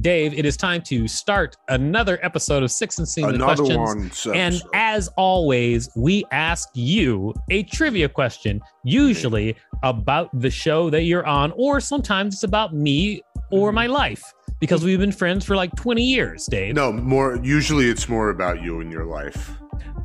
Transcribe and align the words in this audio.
Dave, 0.00 0.34
it 0.36 0.44
is 0.44 0.56
time 0.56 0.82
to 0.82 1.06
start 1.06 1.56
another 1.68 2.18
episode 2.22 2.62
of 2.62 2.70
Six 2.70 2.98
and 2.98 3.08
Another 3.34 3.62
Questions. 3.64 4.26
one, 4.26 4.36
and 4.36 4.60
as 4.74 5.08
always, 5.16 5.88
we 5.96 6.24
ask 6.32 6.68
you 6.74 7.32
a 7.50 7.62
trivia 7.64 8.08
question, 8.08 8.60
usually 8.82 9.56
about 9.82 10.28
the 10.40 10.50
show 10.50 10.90
that 10.90 11.02
you're 11.02 11.26
on, 11.26 11.52
or 11.56 11.80
sometimes 11.80 12.34
it's 12.34 12.42
about 12.42 12.74
me 12.74 13.22
or 13.50 13.68
Mm-hmm. 13.68 13.74
my 13.74 13.86
life, 13.86 14.22
because 14.64 14.82
we've 14.82 14.98
been 14.98 15.12
friends 15.12 15.44
for 15.44 15.56
like 15.56 15.74
20 15.76 16.02
years, 16.02 16.46
Dave. 16.46 16.74
No, 16.74 16.90
more. 16.90 17.38
Usually, 17.42 17.86
it's 17.90 18.08
more 18.08 18.30
about 18.30 18.62
you 18.62 18.80
and 18.80 18.90
your 18.90 19.04
life 19.04 19.50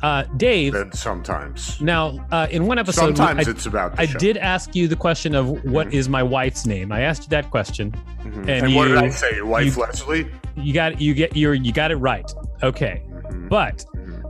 Uh, 0.02 0.24
Dave, 0.36 0.74
than 0.74 0.92
sometimes. 0.92 1.80
now 1.80 2.18
uh, 2.30 2.46
in 2.50 2.66
one 2.66 2.78
episode, 2.78 3.16
Sometimes 3.16 3.48
I, 3.48 3.50
it's 3.50 3.64
about. 3.64 3.98
I 3.98 4.04
show. 4.06 4.18
did 4.18 4.36
ask 4.36 4.74
you 4.74 4.86
the 4.86 4.96
question 4.96 5.34
of 5.34 5.64
what 5.64 5.92
is 5.94 6.08
my 6.10 6.22
wife's 6.22 6.66
name. 6.66 6.92
I 6.92 7.00
asked 7.00 7.22
you 7.22 7.28
that 7.30 7.50
question, 7.50 7.92
Mhm. 8.22 8.38
and 8.40 8.50
And, 8.66 8.74
what 8.74 8.88
did 8.88 8.98
I 8.98 9.08
say? 9.08 9.36
Your 9.36 9.46
wife, 9.46 9.74
you- 9.76 9.80
Leslie. 9.82 10.26
you 10.56 10.74
got 10.74 11.00
you 11.00 11.14
get 11.14 11.34
your 11.36 11.54
you 11.54 11.72
got 11.72 11.90
it 11.90 11.96
right. 11.96 12.30
Okay, 12.62 13.02
Mhm. 13.30 13.48
but 13.48 13.84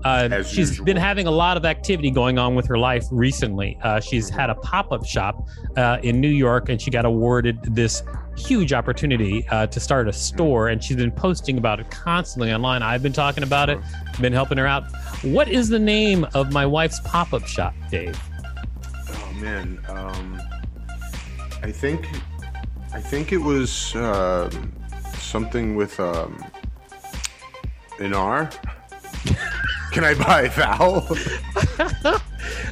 uh, 0.04 0.42
she's 0.42 0.70
usual. 0.70 0.84
been 0.84 0.96
having 0.96 1.26
a 1.26 1.30
lot 1.30 1.56
of 1.56 1.64
activity 1.64 2.10
going 2.10 2.38
on 2.38 2.54
with 2.54 2.66
her 2.66 2.78
life 2.78 3.04
recently. 3.10 3.78
Uh, 3.82 4.00
she's 4.00 4.28
had 4.28 4.50
a 4.50 4.54
pop 4.54 4.92
up 4.92 5.04
shop 5.04 5.46
uh, 5.76 5.98
in 6.02 6.20
New 6.20 6.28
York, 6.28 6.68
and 6.68 6.80
she 6.80 6.90
got 6.90 7.04
awarded 7.04 7.62
this 7.64 8.02
huge 8.36 8.72
opportunity 8.72 9.46
uh, 9.50 9.66
to 9.66 9.80
start 9.80 10.08
a 10.08 10.12
store. 10.12 10.68
And 10.68 10.82
she's 10.82 10.96
been 10.96 11.12
posting 11.12 11.58
about 11.58 11.80
it 11.80 11.90
constantly 11.90 12.52
online. 12.52 12.82
I've 12.82 13.02
been 13.02 13.12
talking 13.12 13.42
about 13.42 13.68
it, 13.68 13.78
been 14.20 14.32
helping 14.32 14.58
her 14.58 14.66
out. 14.66 14.84
What 15.22 15.48
is 15.48 15.68
the 15.68 15.78
name 15.78 16.26
of 16.34 16.52
my 16.52 16.64
wife's 16.64 17.00
pop 17.00 17.32
up 17.32 17.46
shop, 17.46 17.74
Dave? 17.90 18.18
Oh 19.08 19.32
man, 19.34 19.80
um, 19.88 20.40
I 21.62 21.70
think, 21.70 22.08
I 22.94 23.00
think 23.00 23.32
it 23.32 23.38
was 23.38 23.94
um, 23.96 24.72
something 25.18 25.76
with 25.76 26.00
um, 26.00 26.42
an 27.98 28.14
R. 28.14 28.50
Can 29.92 30.04
I 30.04 30.14
buy 30.14 30.42
a 30.42 30.50
vowel? 30.50 31.06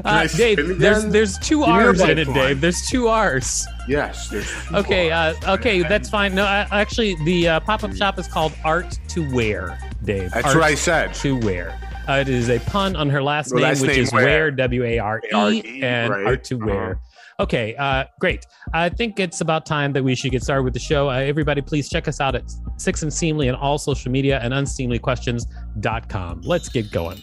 Uh, 0.05 0.27
Dave, 0.29 0.79
there's 0.79 1.05
there's 1.07 1.39
two 1.39 1.59
Give 1.61 1.69
me 1.69 1.75
a 1.75 1.87
R's 1.89 2.01
in 2.01 2.19
it. 2.19 2.33
Dave. 2.33 2.61
There's 2.61 2.87
two 2.89 3.09
R's. 3.09 3.67
yes. 3.87 4.29
There's 4.29 4.51
two 4.67 4.77
Okay, 4.77 5.11
uh, 5.11 5.35
okay, 5.55 5.81
And- 5.83 5.91
that's 5.91 6.09
fine. 6.09 6.35
No, 6.35 6.45
I, 6.45 6.67
actually, 6.71 7.17
the 7.25 7.49
uh, 7.49 7.61
pop 7.61 7.85
up 7.85 7.95
shop 7.95 8.19
is 8.19 8.27
called 8.29 8.53
Art 8.65 8.99
to 9.09 9.31
Wear, 9.35 9.79
Dave. 10.05 10.31
That's 10.33 10.47
Art 10.47 10.57
what 10.57 10.65
I 10.65 10.75
said. 10.75 11.15
To 11.15 11.37
Wear. 11.39 11.79
Uh, 12.09 12.15
it 12.15 12.29
is 12.29 12.49
a 12.49 12.59
pun 12.61 12.97
on 12.97 13.11
her 13.11 13.23
last 13.23 13.51
Her 13.53 13.57
name, 13.61 13.69
which 13.71 13.83
name 13.83 14.01
is 14.01 14.13
Ware. 14.13 14.25
Ware, 14.25 14.51
W 14.53 14.85
A 14.85 14.99
R 14.99 15.21
E, 15.51 15.83
and 15.83 16.11
right. 16.11 16.27
Art 16.27 16.45
to 16.45 16.55
Wear. 16.57 16.93
Uh-huh. 16.93 17.01
Okay, 17.41 17.77
uh, 17.77 18.05
great. 18.19 18.45
I 18.75 18.89
think 18.89 19.21
it's 19.21 19.41
about 19.41 19.65
time 19.65 19.93
that 19.93 20.03
we 20.03 20.17
should 20.17 20.33
get 20.33 20.43
started 20.43 20.65
with 20.65 20.73
the 20.75 20.81
show. 20.81 21.09
Uh, 21.09 21.19
everybody, 21.19 21.61
please 21.61 21.89
check 21.89 22.09
us 22.09 22.21
out 22.21 22.35
at 22.35 22.43
Six 22.79 23.05
Unseemly 23.05 23.47
and 23.47 23.57
all 23.57 23.79
social 23.79 24.11
media 24.11 24.41
and 24.43 24.53
unseemlyquestions.com. 24.53 26.41
Let's 26.43 26.69
get 26.69 26.91
going. 26.91 27.23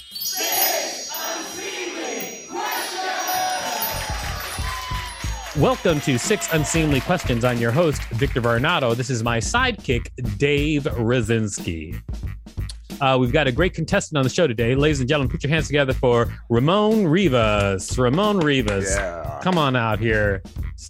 Welcome 5.58 6.00
to 6.02 6.18
Six 6.18 6.48
Unseemly 6.54 7.02
Questions. 7.02 7.44
I'm 7.44 7.58
your 7.58 7.72
host, 7.72 8.02
Victor 8.14 8.42
Varnado. 8.42 8.96
This 8.96 9.10
is 9.10 9.22
my 9.22 9.40
sidekick, 9.40 10.38
Dave 10.38 10.84
Rosinski. 10.84 12.02
Uh, 13.02 13.18
we've 13.20 13.32
got 13.32 13.48
a 13.48 13.52
great 13.52 13.74
contestant 13.74 14.18
on 14.18 14.24
the 14.24 14.30
show 14.30 14.48
today. 14.48 14.76
Ladies 14.76 15.00
and 15.00 15.10
gentlemen, 15.10 15.30
put 15.30 15.44
your 15.44 15.50
hands 15.50 15.68
together 15.68 15.94
for 15.94 16.28
Ramon 16.50 17.08
Rivas. 17.08 17.98
Ramon 17.98 18.40
Rivas. 18.40 18.96
Yeah. 18.96 19.40
Come 19.44 19.58
on 19.58 19.76
out 19.76 20.00
here. 20.00 20.42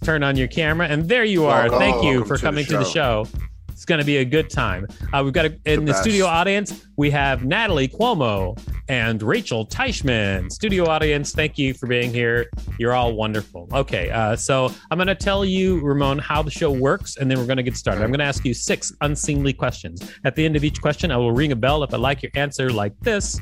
Turn 0.04 0.22
on 0.22 0.36
your 0.36 0.48
camera. 0.48 0.86
And 0.86 1.08
there 1.08 1.24
you 1.24 1.46
are. 1.46 1.62
Welcome. 1.68 1.78
Thank 1.78 2.04
you 2.04 2.10
Welcome 2.10 2.28
for 2.28 2.36
to 2.36 2.40
the 2.40 2.46
coming 2.46 2.64
to 2.66 2.78
the 2.78 2.84
show. 2.84 3.26
It's 3.76 3.84
going 3.84 3.98
to 3.98 4.06
be 4.06 4.16
a 4.16 4.24
good 4.24 4.48
time. 4.48 4.86
Uh, 5.12 5.20
we've 5.22 5.34
got 5.34 5.44
a, 5.44 5.58
in 5.66 5.84
the, 5.84 5.92
best. 5.92 6.00
studio 6.00 6.24
audience, 6.24 6.86
we 6.96 7.10
have 7.10 7.44
Natalie 7.44 7.88
Cuomo 7.88 8.58
and 8.88 9.22
Rachel 9.22 9.66
Teichman. 9.66 10.50
Studio 10.50 10.86
audience, 10.86 11.34
thank 11.34 11.58
you 11.58 11.74
for 11.74 11.86
being 11.86 12.10
here. 12.10 12.46
You're 12.78 12.94
all 12.94 13.14
wonderful. 13.14 13.68
Okay, 13.74 14.10
uh, 14.10 14.34
so 14.34 14.72
I'm 14.90 14.96
going 14.96 15.08
to 15.08 15.14
tell 15.14 15.44
you, 15.44 15.82
Ramon, 15.82 16.18
how 16.18 16.40
the 16.40 16.50
show 16.50 16.72
works, 16.72 17.18
and 17.18 17.30
then 17.30 17.38
we're 17.38 17.44
going 17.44 17.58
to 17.58 17.62
get 17.62 17.76
started. 17.76 18.02
I'm 18.02 18.08
going 18.08 18.20
to 18.20 18.24
ask 18.24 18.46
you 18.46 18.54
six 18.54 18.94
unseemly 19.02 19.52
questions. 19.52 20.10
At 20.24 20.34
the 20.36 20.46
end 20.46 20.56
of 20.56 20.64
each 20.64 20.80
question, 20.80 21.10
I 21.10 21.18
will 21.18 21.32
ring 21.32 21.52
a 21.52 21.56
bell 21.56 21.82
if 21.82 21.92
I 21.92 21.98
like 21.98 22.22
your 22.22 22.32
answer, 22.34 22.70
like 22.70 22.98
this. 23.00 23.38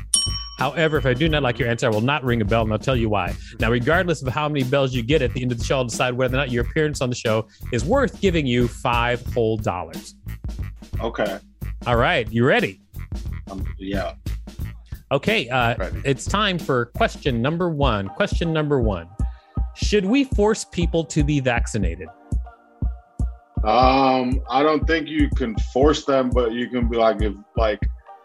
However, 0.58 0.96
if 0.98 1.06
I 1.06 1.14
do 1.14 1.28
not 1.28 1.42
like 1.42 1.58
your 1.58 1.68
answer, 1.68 1.86
I 1.86 1.90
will 1.90 2.00
not 2.00 2.22
ring 2.22 2.40
a 2.40 2.44
bell 2.44 2.62
and 2.62 2.72
I'll 2.72 2.78
tell 2.78 2.96
you 2.96 3.08
why. 3.08 3.34
Now, 3.58 3.70
regardless 3.70 4.22
of 4.22 4.28
how 4.28 4.48
many 4.48 4.64
bells 4.64 4.94
you 4.94 5.02
get 5.02 5.20
at 5.20 5.32
the 5.32 5.42
end 5.42 5.52
of 5.52 5.58
the 5.58 5.64
show, 5.64 5.78
I'll 5.78 5.84
decide 5.84 6.14
whether 6.14 6.34
or 6.34 6.38
not 6.38 6.50
your 6.50 6.64
appearance 6.64 7.00
on 7.00 7.10
the 7.10 7.16
show 7.16 7.48
is 7.72 7.84
worth 7.84 8.20
giving 8.20 8.46
you 8.46 8.68
five 8.68 9.24
whole 9.34 9.56
dollars. 9.56 10.14
Okay. 11.00 11.38
All 11.86 11.96
right, 11.96 12.30
you 12.32 12.46
ready? 12.46 12.80
Um, 13.50 13.66
yeah. 13.78 14.14
Okay, 15.12 15.48
uh, 15.48 15.76
Ready. 15.76 16.00
it's 16.04 16.24
time 16.24 16.58
for 16.58 16.86
question 16.86 17.42
number 17.42 17.68
one. 17.68 18.08
Question 18.08 18.52
number 18.52 18.80
one 18.80 19.08
Should 19.76 20.04
we 20.04 20.24
force 20.24 20.64
people 20.64 21.04
to 21.04 21.22
be 21.22 21.40
vaccinated? 21.40 22.08
Um, 23.64 24.42
I 24.50 24.62
don't 24.62 24.86
think 24.86 25.08
you 25.08 25.28
can 25.30 25.56
force 25.72 26.04
them, 26.04 26.30
but 26.30 26.52
you 26.52 26.68
can 26.68 26.88
be 26.88 26.96
like, 26.96 27.22
if 27.22 27.34
like, 27.56 27.80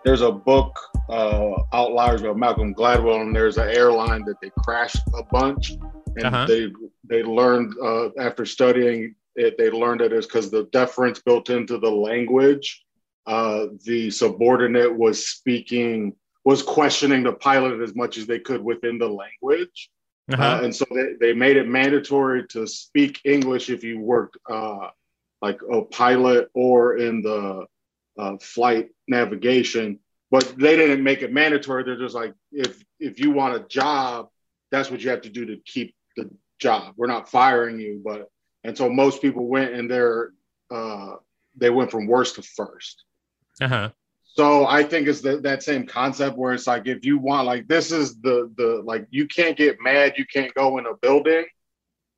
there's 0.09 0.21
a 0.21 0.31
book, 0.31 0.75
uh, 1.07 1.53
Outliers 1.71 2.23
by 2.23 2.33
Malcolm 2.33 2.73
Gladwell, 2.73 3.21
and 3.21 3.35
there's 3.35 3.59
an 3.59 3.69
airline 3.69 4.25
that 4.25 4.41
they 4.41 4.49
crashed 4.57 5.03
a 5.15 5.21
bunch, 5.21 5.73
and 6.15 6.25
Uh-huh. 6.25 6.47
they 6.47 6.73
they 7.03 7.21
learned 7.21 7.75
uh, 7.79 8.09
after 8.17 8.43
studying 8.43 9.13
it, 9.35 9.55
they 9.59 9.69
learned 9.69 10.01
that 10.01 10.11
it's 10.11 10.25
because 10.25 10.49
the 10.49 10.63
deference 10.71 11.19
built 11.19 11.51
into 11.51 11.77
the 11.77 11.91
language. 11.91 12.83
Uh, 13.27 13.67
the 13.85 14.09
subordinate 14.09 14.91
was 14.91 15.27
speaking, 15.27 16.15
was 16.43 16.63
questioning 16.63 17.21
the 17.21 17.33
pilot 17.33 17.79
as 17.79 17.93
much 17.93 18.17
as 18.17 18.25
they 18.25 18.39
could 18.39 18.63
within 18.63 18.97
the 18.97 19.11
language. 19.23 19.91
Uh-huh. 20.33 20.43
Uh, 20.43 20.61
and 20.63 20.75
so 20.75 20.85
they, 20.89 21.13
they 21.21 21.33
made 21.33 21.55
it 21.55 21.67
mandatory 21.67 22.47
to 22.47 22.65
speak 22.65 23.21
English 23.25 23.69
if 23.69 23.83
you 23.83 23.99
worked 23.99 24.37
uh, 24.49 24.87
like 25.43 25.59
a 25.71 25.83
pilot 25.83 26.49
or 26.55 26.97
in 26.97 27.21
the 27.21 27.67
uh, 28.19 28.37
flight 28.39 28.89
navigation. 29.07 29.99
But 30.31 30.53
they 30.57 30.75
didn't 30.75 31.03
make 31.03 31.23
it 31.23 31.33
mandatory. 31.33 31.83
They're 31.83 31.97
just 31.97 32.13
like, 32.13 32.33
if 32.51 32.83
if 32.99 33.19
you 33.19 33.31
want 33.31 33.55
a 33.55 33.67
job, 33.67 34.27
that's 34.71 34.91
what 34.91 35.01
you 35.01 35.09
have 35.09 35.21
to 35.21 35.29
do 35.29 35.45
to 35.45 35.57
keep 35.65 35.95
the 36.15 36.29
job. 36.59 36.93
We're 36.97 37.07
not 37.07 37.29
firing 37.29 37.79
you, 37.79 38.01
but 38.03 38.29
and 38.63 38.77
so 38.77 38.89
most 38.89 39.21
people 39.21 39.47
went 39.47 39.73
and 39.73 39.89
they're 39.89 40.33
uh, 40.69 41.15
they 41.55 41.69
went 41.69 41.89
from 41.89 42.05
worst 42.05 42.35
to 42.35 42.43
first. 42.43 43.03
Uh-huh. 43.61 43.89
So 44.23 44.67
I 44.67 44.83
think 44.83 45.07
it's 45.07 45.21
the, 45.21 45.37
that 45.41 45.63
same 45.63 45.87
concept 45.87 46.37
where 46.37 46.53
it's 46.53 46.67
like 46.67 46.87
if 46.87 47.03
you 47.03 47.17
want 47.17 47.47
like 47.47 47.67
this 47.67 47.91
is 47.91 48.19
the 48.21 48.51
the 48.55 48.81
like 48.85 49.07
you 49.09 49.27
can't 49.27 49.57
get 49.57 49.81
mad 49.81 50.13
you 50.17 50.25
can't 50.31 50.53
go 50.53 50.77
in 50.77 50.85
a 50.85 50.93
building 51.01 51.45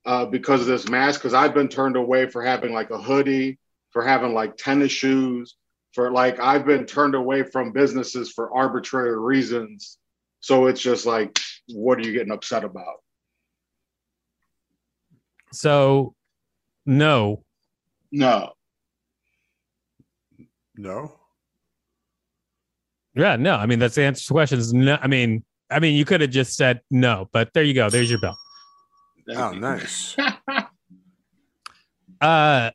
uh, 0.06 0.26
because 0.26 0.62
of 0.62 0.68
this 0.68 0.90
mask 0.90 1.22
because 1.22 1.34
I've 1.34 1.54
been 1.54 1.70
turned 1.70 1.96
away 1.96 2.28
for 2.28 2.44
having 2.44 2.74
like 2.74 2.92
a 2.92 3.02
hoodie 3.02 3.58
for 3.92 4.04
having 4.04 4.34
like 4.34 4.58
tennis 4.58 4.92
shoes 4.92 5.56
for 5.94 6.12
like 6.12 6.40
I've 6.40 6.66
been 6.66 6.86
turned 6.86 7.16
away 7.16 7.44
from 7.44 7.72
businesses 7.72 8.32
for 8.32 8.54
arbitrary 8.54 9.20
reasons. 9.20 9.98
So 10.40 10.68
it's 10.68 10.82
just 10.82 11.06
like 11.06 11.40
what 11.70 12.00
are 12.00 12.02
you 12.02 12.14
getting 12.14 12.32
upset 12.32 12.64
about? 12.64 12.98
So, 15.54 16.16
no. 16.86 17.44
No. 18.12 18.54
No. 20.76 21.20
Yeah, 23.14 23.36
no. 23.36 23.56
I 23.56 23.66
mean, 23.66 23.80
that's 23.80 23.96
the 23.96 24.04
answer 24.04 24.26
to 24.26 24.34
questions. 24.34 24.74
no. 24.74 24.98
I 25.02 25.08
mean, 25.08 25.44
I 25.70 25.80
mean, 25.80 25.96
you 25.96 26.06
could 26.06 26.22
have 26.22 26.30
just 26.30 26.56
said 26.56 26.82
no, 26.90 27.30
but 27.34 27.54
there 27.54 27.64
you 27.64 27.74
go. 27.74 27.90
There's 27.90 28.10
your 28.10 28.20
bell. 28.20 28.38
Oh, 29.30 29.52
nice. 29.52 30.16
Uh, 32.20 32.70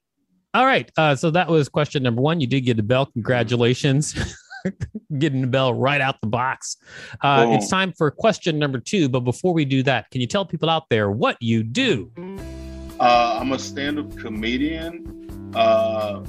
all 0.57 0.65
right. 0.65 0.91
Uh, 0.97 1.15
so 1.15 1.31
that 1.31 1.49
was 1.49 1.69
question 1.69 2.03
number 2.03 2.23
one. 2.23 2.41
You 2.41 2.47
did 2.47 2.63
get 2.63 2.79
a 2.79 2.83
bell. 2.83 3.05
Congratulations. 3.13 4.15
Getting 5.19 5.43
the 5.43 5.47
bell 5.47 5.75
right 5.75 6.01
out 6.01 6.19
the 6.23 6.29
box. 6.29 6.79
Uh, 7.21 7.49
it's 7.51 7.69
time 7.69 7.93
for 7.93 8.11
question 8.11 8.59
number 8.59 8.79
two. 8.79 9.11
But 9.11 9.21
before 9.21 9.53
we 9.53 9.67
do 9.67 9.83
that, 9.83 10.11
can 10.11 10.23
you 10.23 10.27
tell 10.27 10.47
people 10.47 10.71
out 10.71 10.89
there 10.89 11.11
what 11.11 11.37
you 11.43 11.63
do? 11.63 12.11
Uh, 12.99 13.39
I'm 13.39 13.53
a 13.53 13.59
stand-up 13.59 14.17
comedian. 14.17 15.53
Uh, 15.55 16.23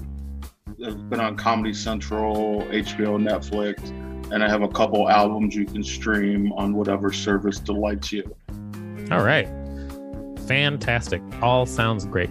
I've 0.85 1.09
been 1.09 1.21
on 1.21 1.37
Comedy 1.37 1.73
Central, 1.73 2.63
HBO, 2.63 3.17
Netflix, 3.17 3.89
and 4.33 4.43
I 4.43 4.49
have 4.49 4.61
a 4.61 4.67
couple 4.67 5.07
albums 5.07 5.55
you 5.55 5.65
can 5.65 5.83
stream 5.83 6.51
on 6.51 6.73
whatever 6.73 7.13
service 7.13 7.59
delights 7.59 8.11
you. 8.11 8.35
All 9.09 9.23
right. 9.23 9.47
Fantastic. 10.47 11.21
All 11.41 11.65
sounds 11.65 12.05
great. 12.05 12.29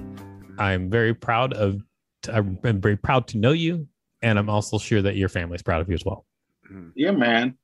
I'm 0.58 0.88
very 0.90 1.14
proud 1.14 1.52
of 1.54 1.82
I'm 2.28 2.58
very 2.62 2.96
proud 2.96 3.26
to 3.28 3.38
know 3.38 3.52
you 3.52 3.88
and 4.22 4.38
I'm 4.38 4.48
also 4.50 4.78
sure 4.78 5.02
that 5.02 5.16
your 5.16 5.28
family's 5.28 5.62
proud 5.62 5.80
of 5.80 5.88
you 5.88 5.94
as 5.94 6.04
well. 6.04 6.24
Yeah, 6.94 7.12
man. 7.12 7.56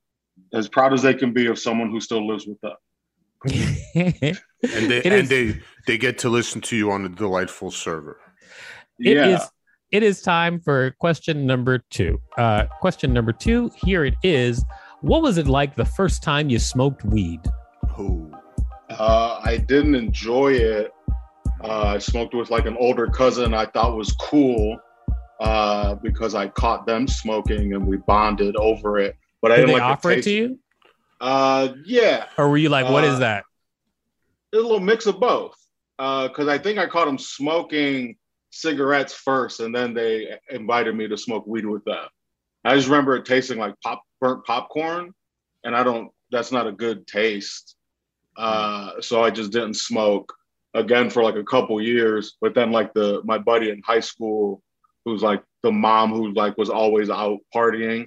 As 0.52 0.68
proud 0.68 0.92
as 0.92 1.02
they 1.02 1.14
can 1.14 1.32
be 1.32 1.46
of 1.46 1.58
someone 1.58 1.90
who 1.90 2.00
still 2.00 2.26
lives 2.26 2.46
with 2.46 2.60
them. 2.60 2.74
it 3.44 4.38
And 4.62 4.90
they 4.90 4.98
It 4.98 5.06
and 5.06 5.14
is- 5.14 5.28
they 5.28 5.60
they 5.86 5.98
get 5.98 6.18
to 6.18 6.28
listen 6.28 6.60
to 6.62 6.76
you 6.76 6.90
on 6.92 7.04
a 7.04 7.08
delightful 7.08 7.70
server. 7.70 8.18
yeah. 8.98 9.36
is 9.36 9.48
it 9.90 10.02
is 10.02 10.22
time 10.22 10.58
for 10.60 10.92
question 11.00 11.44
number 11.46 11.82
2. 11.90 12.18
Uh 12.38 12.64
question 12.80 13.12
number 13.12 13.32
2, 13.32 13.70
here 13.84 14.04
it 14.04 14.14
is. 14.22 14.64
What 15.00 15.22
was 15.22 15.36
it 15.38 15.48
like 15.48 15.74
the 15.74 15.84
first 15.84 16.22
time 16.22 16.48
you 16.48 16.58
smoked 16.60 17.04
weed? 17.04 17.40
Ooh. 17.98 18.30
Uh, 18.88 19.40
I 19.42 19.56
didn't 19.56 19.94
enjoy 19.96 20.52
it. 20.52 20.92
Uh, 21.64 21.94
I 21.94 21.98
smoked 21.98 22.34
with 22.34 22.50
like 22.50 22.66
an 22.66 22.76
older 22.78 23.06
cousin 23.06 23.54
I 23.54 23.66
thought 23.66 23.96
was 23.96 24.12
cool 24.20 24.78
uh, 25.40 25.94
because 25.96 26.34
I 26.34 26.48
caught 26.48 26.86
them 26.86 27.06
smoking 27.06 27.74
and 27.74 27.86
we 27.86 27.98
bonded 27.98 28.56
over 28.56 28.98
it. 28.98 29.16
But 29.40 29.52
I 29.52 29.56
Did 29.56 29.62
didn't 29.62 29.74
they 29.76 29.80
like 29.80 29.90
offer 29.92 30.08
the 30.08 30.18
it 30.18 30.22
to 30.22 30.30
you? 30.30 30.58
Uh, 31.20 31.68
yeah, 31.84 32.26
Or 32.36 32.48
were 32.48 32.56
you 32.56 32.68
like, 32.68 32.88
what 32.88 33.04
is 33.04 33.14
Uh, 33.14 33.18
that? 33.20 33.44
a 34.52 34.56
little 34.56 34.80
mix 34.80 35.06
of 35.06 35.20
both. 35.20 35.56
Because 35.98 36.48
I 36.48 36.58
think 36.58 36.78
I 36.78 36.86
caught 36.86 37.06
them 37.06 37.18
smoking 37.18 38.16
cigarettes 38.50 39.14
first, 39.14 39.60
and 39.60 39.74
then 39.74 39.94
they 39.94 40.36
invited 40.50 40.96
me 40.96 41.06
to 41.06 41.16
smoke 41.16 41.46
weed 41.46 41.64
with 41.64 41.84
them. 41.84 42.04
I 42.64 42.74
just 42.74 42.88
remember 42.88 43.14
it 43.16 43.24
tasting 43.24 43.58
like 43.58 43.74
pop 43.82 44.02
burnt 44.20 44.44
popcorn, 44.44 45.12
and 45.64 45.76
I 45.76 45.82
don't. 45.84 46.10
That's 46.32 46.50
not 46.50 46.66
a 46.66 46.72
good 46.72 47.06
taste. 47.06 47.76
Uh, 48.36 49.00
so 49.00 49.22
I 49.22 49.30
just 49.30 49.52
didn't 49.52 49.74
smoke 49.74 50.32
again 50.74 51.10
for 51.10 51.22
like 51.22 51.36
a 51.36 51.44
couple 51.44 51.80
years. 51.80 52.36
But 52.40 52.54
then 52.54 52.72
like 52.72 52.92
the 52.94 53.20
my 53.24 53.38
buddy 53.38 53.70
in 53.70 53.82
high 53.84 54.00
school, 54.00 54.62
who's 55.04 55.22
like 55.22 55.42
the 55.62 55.72
mom 55.72 56.12
who 56.12 56.32
like 56.32 56.56
was 56.58 56.70
always 56.70 57.10
out 57.10 57.38
partying, 57.54 58.06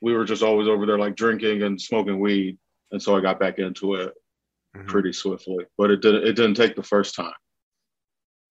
we 0.00 0.14
were 0.14 0.24
just 0.24 0.42
always 0.42 0.68
over 0.68 0.86
there 0.86 0.98
like 0.98 1.16
drinking 1.16 1.62
and 1.62 1.80
smoking 1.80 2.20
weed, 2.20 2.58
and 2.92 3.02
so 3.02 3.16
I 3.16 3.20
got 3.20 3.38
back 3.40 3.58
into 3.58 3.94
it 3.94 4.12
Mhm. 4.76 4.86
pretty 4.88 5.12
swiftly. 5.12 5.64
But 5.78 5.90
it 5.90 6.00
didn't. 6.02 6.24
It 6.26 6.34
didn't 6.34 6.54
take 6.54 6.74
the 6.76 6.82
first 6.82 7.14
time. 7.14 7.32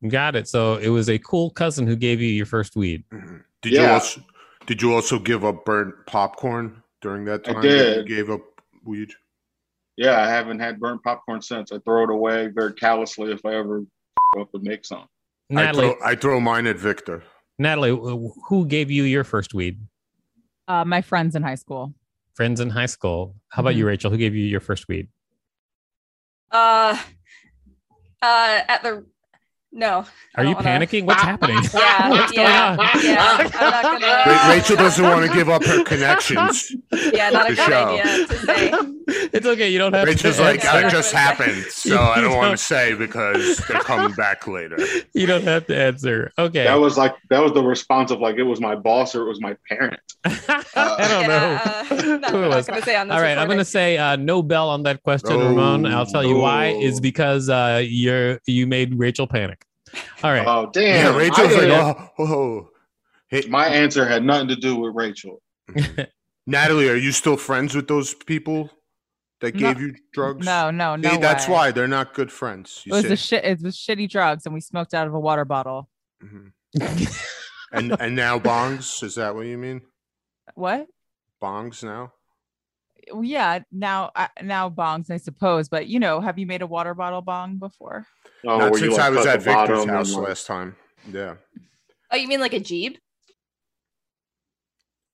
Got 0.07 0.36
it. 0.36 0.48
So 0.48 0.75
it 0.77 0.89
was 0.89 1.09
a 1.09 1.18
cool 1.19 1.50
cousin 1.50 1.88
who 1.88 1.95
gave 1.95 2.19
you 2.21 2.27
your 2.27 2.45
first 2.45 2.75
weed. 2.75 3.04
Mhm. 3.12 3.44
Did 3.62 3.74
you 3.74 3.86
also 3.86 4.21
did 4.66 4.81
you 4.81 4.94
also 4.94 5.19
give 5.19 5.44
up 5.44 5.66
burnt 5.66 5.94
popcorn 6.06 6.81
during 7.01 7.25
that 7.25 7.42
I 7.48 7.54
time? 7.54 7.62
that 7.62 7.68
did. 7.68 8.09
You 8.09 8.16
gave 8.16 8.30
up 8.30 8.42
weed. 8.86 9.12
Yeah, 9.98 10.19
I 10.19 10.28
haven't 10.28 10.60
had 10.60 10.80
burnt 10.80 11.04
popcorn 11.04 11.42
since. 11.42 11.72
I 11.72 11.80
throw 11.80 12.04
it 12.04 12.10
away 12.10 12.48
very 12.48 12.74
callously 12.74 13.31
if 13.31 13.45
I 13.45 13.56
ever 13.56 13.80
f- 14.36 14.42
up 14.42 14.50
and 14.54 14.63
make 14.63 14.86
some. 14.86 15.06
I 15.56 15.72
throw, 15.72 15.95
I 16.04 16.16
throw 16.16 16.40
mine 16.40 16.66
at 16.66 16.78
Victor. 16.78 17.24
Natalie, 17.60 17.92
who 18.48 18.66
gave 18.66 18.90
you 18.90 19.04
your 19.04 19.24
first 19.24 19.54
weed? 19.54 19.80
Uh, 20.68 20.84
my 20.84 21.01
friends 21.01 21.36
in 21.36 21.44
high 21.44 21.56
school. 21.56 21.94
Friends 22.34 22.60
in 22.60 22.72
high 22.72 22.88
school. 22.88 23.36
How 23.50 23.60
about 23.62 23.75
you, 23.75 23.86
Rachel? 23.86 24.10
Who 24.10 24.18
gave 24.18 24.34
you 24.34 24.44
your 24.45 24.60
first 24.60 24.88
weed? 24.88 25.07
Uh, 26.51 26.98
uh, 28.22 28.62
at 28.68 28.81
the 28.81 29.06
no. 29.73 30.05
Are 30.35 30.43
you 30.43 30.53
don't 30.55 30.65
wanna- 30.65 30.85
panicking? 30.85 31.05
What's 31.05 31.21
happening? 31.21 31.57
Yeah, 31.73 32.09
What's 32.09 32.33
yeah, 32.33 32.75
going 32.77 32.89
on? 32.89 33.03
yeah. 33.03 33.49
I'm 33.59 33.71
not 34.01 34.01
gonna. 34.01 34.49
Rachel 34.55 34.75
doesn't 34.77 35.03
want 35.03 35.25
to 35.29 35.33
give 35.35 35.49
up 35.49 35.63
her 35.65 35.83
connections. 35.83 36.71
Yeah, 36.91 37.29
not 37.31 37.47
a 37.47 37.49
the 37.49 37.55
good 37.55 37.65
show. 37.69 37.87
idea 37.99 38.27
to 38.27 38.37
say. 38.37 38.71
it's 39.33 39.45
okay. 39.45 39.69
You 39.69 39.77
don't 39.79 39.93
have 39.93 40.07
Rachel's 40.07 40.37
to. 40.37 40.41
like, 40.43 40.61
that 40.63 40.91
just 40.91 41.13
not 41.13 41.37
gonna 41.37 41.51
happened, 41.51 41.71
so 41.71 41.99
I 41.99 42.21
don't 42.21 42.31
want 42.31 42.41
don't- 42.43 42.51
to 42.51 42.63
say 42.63 42.93
because 42.95 43.57
they're 43.67 43.79
coming 43.79 44.13
back 44.15 44.47
later. 44.47 44.77
You 45.13 45.27
don't 45.27 45.43
have 45.43 45.67
to 45.67 45.75
answer. 45.77 46.31
Okay. 46.37 46.63
That 46.63 46.75
was 46.79 46.97
like 46.97 47.13
that 47.29 47.39
was 47.41 47.51
the 47.53 47.63
response 47.63 48.09
of 48.11 48.19
like 48.19 48.37
it 48.37 48.43
was 48.43 48.59
my 48.61 48.75
boss 48.75 49.13
or 49.15 49.23
it 49.25 49.27
was 49.29 49.41
my 49.41 49.55
parent. 49.69 49.99
I 50.25 50.31
don't 51.09 51.29
Yeah, 51.29 51.59
uh, 51.91 51.95
know. 51.95 52.17
no, 52.17 52.27
who 52.29 52.43
it 52.43 52.47
was. 52.49 52.67
gonna 52.67 52.81
say 52.81 52.95
on 52.95 53.07
this 53.07 53.15
All 53.15 53.21
right, 53.21 53.37
I'm 53.37 53.47
gonna 53.47 53.65
say 53.65 53.97
uh, 53.97 54.15
no 54.15 54.41
bell 54.41 54.69
on 54.69 54.83
that 54.83 55.03
question, 55.03 55.37
Ramon. 55.37 55.85
I'll 55.85 56.05
tell 56.05 56.23
you 56.23 56.37
why. 56.37 56.73
Oh. 56.75 56.81
Is 56.81 56.99
because 56.99 57.49
uh, 57.49 57.81
you're 57.85 58.39
you 58.45 58.65
made 58.67 58.97
Rachel 58.97 59.27
panic. 59.27 59.62
All 60.24 60.31
right. 60.31 60.45
Oh 60.48 60.69
damn! 60.72 60.84
Yeah, 60.84 61.04
damn! 61.12 61.16
Rachel's 61.16 61.51
like, 61.51 61.62
didn't- 61.62 61.72
oh, 61.72 62.10
oh. 62.19 62.69
Hey, 63.30 63.44
my 63.50 63.68
answer 63.68 64.06
had 64.06 64.24
nothing 64.24 64.48
to 64.50 64.56
do 64.56 64.75
with 64.75 64.94
Rachel. 64.95 65.42
Natalie, 66.48 66.90
are 66.90 66.95
you 66.95 67.12
still 67.12 67.38
friends 67.38 67.74
with 67.75 67.88
those 67.88 68.13
people 68.13 68.69
that 69.42 69.56
No. 69.56 69.60
gave 69.74 69.81
you 69.81 69.95
drugs? 70.13 70.45
No, 70.45 70.69
no, 70.72 70.95
no. 70.95 71.10
See, 71.12 71.18
that's 71.18 71.48
why 71.48 71.72
they're 71.72 71.88
not 71.88 72.13
good 72.13 72.31
friends. 72.31 72.84
It 72.86 72.92
was 72.92 73.06
see? 73.06 73.13
a 73.13 73.16
shit. 73.18 73.45
It 73.45 73.62
was 73.62 73.75
shitty 73.78 74.10
drugs, 74.10 74.45
and 74.45 74.54
we 74.54 74.62
smoked 74.62 74.94
out 74.94 75.07
of 75.07 75.13
a 75.13 75.19
water 75.19 75.45
bottle. 75.45 75.90
Mhm. 76.24 76.51
and 77.72 77.95
and 78.00 78.16
now 78.16 78.40
bongs. 78.40 79.04
Is 79.04 79.16
that 79.16 79.36
what 79.36 79.45
you 79.45 79.57
mean? 79.57 79.81
What? 80.56 80.88
Bongs 81.42 81.84
now? 81.84 82.13
Well, 83.11 83.23
Yeah, 83.23 83.59
now 83.71 84.11
uh, 84.15 84.27
now 84.41 84.69
bongs, 84.69 85.09
I 85.11 85.17
suppose. 85.17 85.69
But 85.69 85.88
you 85.88 86.00
know, 86.00 86.19
have 86.21 86.38
you 86.39 86.45
made 86.45 86.61
a 86.61 86.67
water 86.67 86.94
bottle 86.94 87.21
bong 87.21 87.57
before? 87.57 88.05
Oh, 88.45 88.57
not 88.59 88.75
since 88.75 88.91
like, 88.97 89.01
I 89.01 89.09
was 89.09 89.25
at 89.25 89.41
Victor's 89.41 89.85
house 89.85 90.13
like- 90.13 90.27
last 90.27 90.47
time. 90.47 90.75
Yeah, 91.11 91.35
Oh, 92.11 92.15
you 92.15 92.27
mean 92.27 92.39
like 92.39 92.53
a 92.53 92.59
jeep? 92.59 92.97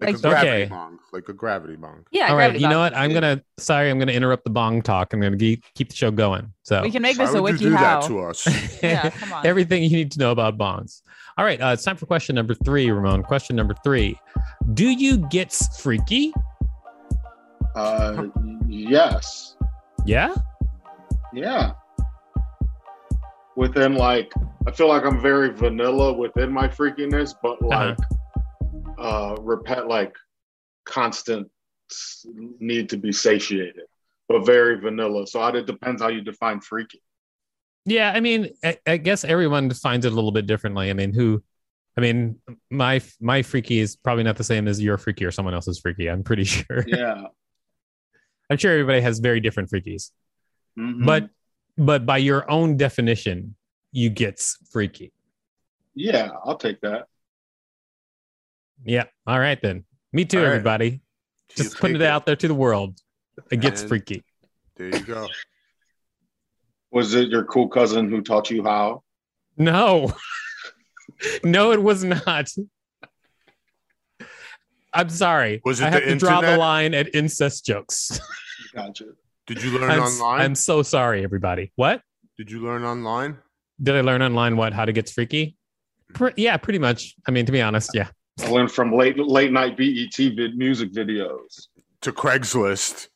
like, 0.01 0.09
Like- 0.09 0.15
a 0.17 0.19
gravity 0.21 0.49
Okay. 0.63 0.65
bong, 0.69 0.99
like 1.11 1.27
a 1.29 1.33
gravity 1.33 1.75
bong. 1.75 2.05
Yeah. 2.11 2.29
All 2.29 2.35
right. 2.35 2.45
gravity 2.47 2.59
You 2.63 2.69
know 2.69 2.79
what? 2.79 2.95
I'm 2.95 3.11
gonna. 3.13 3.41
Sorry, 3.57 3.89
I'm 3.89 3.99
gonna 3.99 4.11
interrupt 4.13 4.43
the 4.45 4.49
bong 4.49 4.81
talk. 4.81 5.13
I'm 5.13 5.19
gonna 5.19 5.35
ge- 5.35 5.61
keep 5.75 5.89
the 5.89 5.95
show 5.95 6.09
going. 6.11 6.53
So 6.63 6.81
We 6.83 6.91
can 6.91 7.01
make 7.01 7.17
Why 7.17 7.25
this 7.25 7.35
a 7.35 7.41
wiki 7.41 7.63
you 7.65 7.69
do 7.71 7.75
how. 7.75 8.01
that 8.01 8.07
to 8.07 8.19
us? 8.21 8.81
Yeah, 8.83 9.09
come 9.09 9.33
on. 9.33 9.45
Everything 9.45 9.83
you 9.83 9.89
need 9.89 10.11
to 10.13 10.19
know 10.19 10.31
about 10.31 10.57
bongs. 10.57 11.01
All 11.37 11.43
right, 11.45 11.59
uh, 11.61 11.69
it's 11.73 11.83
time 11.83 11.97
for 11.97 12.05
question 12.05 12.35
number 12.35 12.53
three, 12.53 12.89
Ramon. 12.91 13.23
Question 13.23 13.55
number 13.57 13.75
three: 13.83 14.17
Do 14.73 14.87
you 14.89 15.17
get 15.29 15.51
freaky? 15.77 16.33
Uh, 17.75 18.27
yes. 18.67 19.55
Yeah. 20.05 20.33
Yeah. 21.33 21.73
Within 23.55 23.95
like, 23.95 24.31
I 24.67 24.71
feel 24.71 24.87
like 24.87 25.05
I'm 25.05 25.21
very 25.21 25.51
vanilla 25.51 26.13
within 26.13 26.51
my 26.51 26.67
freakiness, 26.67 27.33
but 27.41 27.61
like, 27.61 27.97
uh, 28.97 29.35
repet 29.35 29.87
like 29.87 30.15
constant 30.85 31.49
need 32.59 32.89
to 32.89 32.97
be 32.97 33.11
satiated, 33.11 33.83
but 34.27 34.45
very 34.45 34.79
vanilla. 34.79 35.27
So 35.27 35.45
it 35.47 35.65
depends 35.65 36.01
how 36.01 36.07
you 36.07 36.21
define 36.21 36.61
freaky. 36.61 37.01
Yeah. 37.85 38.11
I 38.11 38.19
mean, 38.19 38.49
I, 38.63 38.77
I 38.85 38.97
guess 38.97 39.23
everyone 39.23 39.67
defines 39.67 40.05
it 40.05 40.11
a 40.11 40.15
little 40.15 40.31
bit 40.31 40.45
differently. 40.47 40.89
I 40.89 40.93
mean, 40.93 41.13
who? 41.13 41.43
I 41.97 42.01
mean, 42.01 42.37
my 42.69 43.01
my 43.19 43.41
freaky 43.41 43.79
is 43.79 43.97
probably 43.97 44.23
not 44.23 44.37
the 44.37 44.43
same 44.43 44.69
as 44.69 44.81
your 44.81 44.97
freaky 44.97 45.25
or 45.25 45.31
someone 45.31 45.53
else's 45.53 45.79
freaky. 45.79 46.09
I'm 46.09 46.23
pretty 46.23 46.43
sure. 46.45 46.85
Yeah. 46.87 47.25
I'm 48.49 48.57
sure 48.57 48.71
everybody 48.71 49.01
has 49.01 49.19
very 49.19 49.39
different 49.39 49.69
freakies. 49.69 50.11
Mhm. 50.77 51.05
But 51.05 51.29
but 51.77 52.05
by 52.05 52.17
your 52.17 52.49
own 52.49 52.77
definition, 52.77 53.55
you 53.91 54.09
gets 54.09 54.57
freaky. 54.71 55.11
yeah, 55.95 56.29
I'll 56.45 56.57
take 56.57 56.81
that. 56.81 57.07
Yeah. 58.85 59.05
All 59.27 59.39
right 59.39 59.61
then. 59.61 59.85
Me 60.13 60.25
too, 60.25 60.39
All 60.39 60.43
right. 60.45 60.51
everybody. 60.51 60.89
You 60.89 61.63
Just 61.63 61.77
putting 61.77 61.95
take 61.95 62.03
it 62.03 62.07
out 62.07 62.25
there 62.25 62.35
to 62.35 62.47
the 62.47 62.53
world. 62.55 62.99
It 63.51 63.57
gets 63.61 63.81
And- 63.81 63.89
freaky. 63.89 64.23
There 64.75 64.87
you 64.87 64.99
go. 65.03 65.27
Was 66.91 67.13
it 67.13 67.29
your 67.29 67.43
cool 67.45 67.67
cousin 67.67 68.09
who 68.09 68.21
taught 68.21 68.49
you 68.49 68.63
how? 68.63 69.03
No. 69.57 70.13
no, 71.43 71.71
it 71.71 71.81
was 71.83 72.03
not. 72.03 72.49
I'm 74.93 75.09
sorry. 75.09 75.61
Was 75.65 75.81
it 75.81 75.85
I 75.85 75.89
have 75.91 76.03
the 76.03 76.09
to 76.09 76.15
draw 76.15 76.41
the 76.41 76.57
line 76.57 76.93
at 76.93 77.13
incest 77.13 77.65
jokes. 77.65 78.19
Gotcha. 78.73 79.05
Did 79.47 79.63
you 79.63 79.77
learn 79.77 79.89
I'm, 79.91 80.01
online? 80.01 80.41
I'm 80.41 80.55
so 80.55 80.83
sorry, 80.83 81.23
everybody. 81.23 81.71
What? 81.75 82.01
Did 82.37 82.51
you 82.51 82.59
learn 82.59 82.83
online? 82.83 83.37
Did 83.81 83.95
I 83.95 84.01
learn 84.01 84.21
online 84.21 84.57
what? 84.57 84.73
How 84.73 84.85
to 84.85 84.91
get 84.91 85.09
freaky? 85.09 85.55
Pre- 86.13 86.33
yeah, 86.37 86.57
pretty 86.57 86.79
much. 86.79 87.15
I 87.27 87.31
mean, 87.31 87.45
to 87.45 87.51
be 87.51 87.61
honest, 87.61 87.91
yeah. 87.93 88.09
I 88.41 88.49
learned 88.49 88.71
from 88.71 88.95
late 88.95 89.17
late 89.17 89.51
night 89.51 89.77
BET 89.77 90.15
vid- 90.15 90.57
music 90.57 90.91
videos. 90.93 91.67
To 92.01 92.11
Craigslist. 92.11 93.07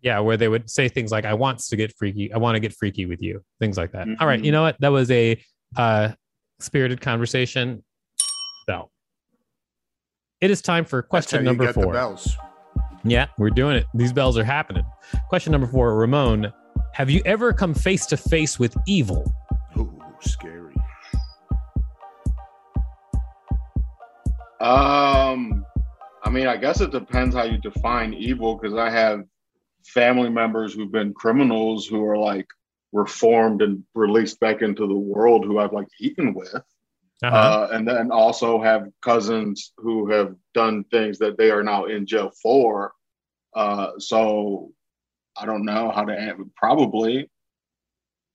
Yeah, 0.00 0.20
where 0.20 0.36
they 0.36 0.48
would 0.48 0.70
say 0.70 0.88
things 0.88 1.10
like, 1.10 1.24
I 1.24 1.34
want 1.34 1.58
to 1.58 1.76
get 1.76 1.92
freaky. 1.96 2.32
I 2.32 2.38
want 2.38 2.54
to 2.54 2.60
get 2.60 2.72
freaky 2.72 3.06
with 3.06 3.20
you. 3.20 3.42
Things 3.58 3.76
like 3.76 3.92
that. 3.92 4.06
All 4.20 4.26
right. 4.28 4.40
Mhm. 4.40 4.44
You 4.44 4.52
know 4.52 4.62
what? 4.62 4.76
That 4.80 4.92
was 4.92 5.10
a 5.10 5.42
uh, 5.76 6.12
spirited 6.60 7.00
conversation. 7.00 7.82
So 8.68 8.90
it 10.40 10.52
is 10.52 10.62
time 10.62 10.84
for 10.84 11.02
question 11.02 11.44
number 11.44 11.72
four. 11.72 11.92
bells. 11.92 12.36
Yeah, 13.04 13.26
we're 13.38 13.50
doing 13.50 13.76
it. 13.76 13.86
These 13.94 14.12
bells 14.12 14.38
are 14.38 14.44
happening. 14.44 14.84
Question 15.28 15.50
number 15.50 15.66
four, 15.66 15.96
Ramon. 15.96 16.52
Have 16.92 17.10
you 17.10 17.22
ever 17.24 17.52
come 17.52 17.74
face 17.74 18.06
to 18.06 18.16
face 18.16 18.58
with 18.58 18.76
evil? 18.86 19.32
Ooh, 19.76 20.00
scary. 20.20 20.74
Um, 24.60 25.64
I 26.24 26.30
mean, 26.30 26.46
I 26.46 26.56
guess 26.56 26.80
it 26.80 26.92
depends 26.92 27.34
how 27.34 27.44
you 27.44 27.58
define 27.58 28.14
evil 28.14 28.56
because 28.56 28.76
I 28.76 28.90
have 28.90 29.22
family 29.86 30.30
members 30.30 30.72
who've 30.72 30.92
been 30.92 31.14
criminals 31.14 31.86
who 31.86 32.04
are 32.04 32.18
like 32.18 32.46
reformed 32.92 33.60
and 33.62 33.82
released 33.94 34.38
back 34.38 34.62
into 34.62 34.86
the 34.86 34.94
world 34.96 35.44
who 35.44 35.58
I've 35.58 35.72
like 35.72 35.88
eaten 36.00 36.32
with. 36.32 36.54
Uh-huh. 37.22 37.36
Uh, 37.36 37.68
and 37.72 37.86
then 37.86 38.10
also 38.12 38.60
have 38.62 38.88
cousins 39.02 39.72
who 39.76 40.08
have 40.10 40.36
done 40.54 40.84
things 40.84 41.18
that 41.18 41.36
they 41.36 41.50
are 41.50 41.64
now 41.64 41.86
in 41.86 42.06
jail 42.06 42.30
for. 42.40 42.92
Uh, 43.54 43.90
so 43.98 44.70
I 45.36 45.44
don't 45.46 45.64
know 45.64 45.90
how 45.90 46.04
to 46.04 46.12
answer. 46.12 46.44
Probably. 46.56 47.28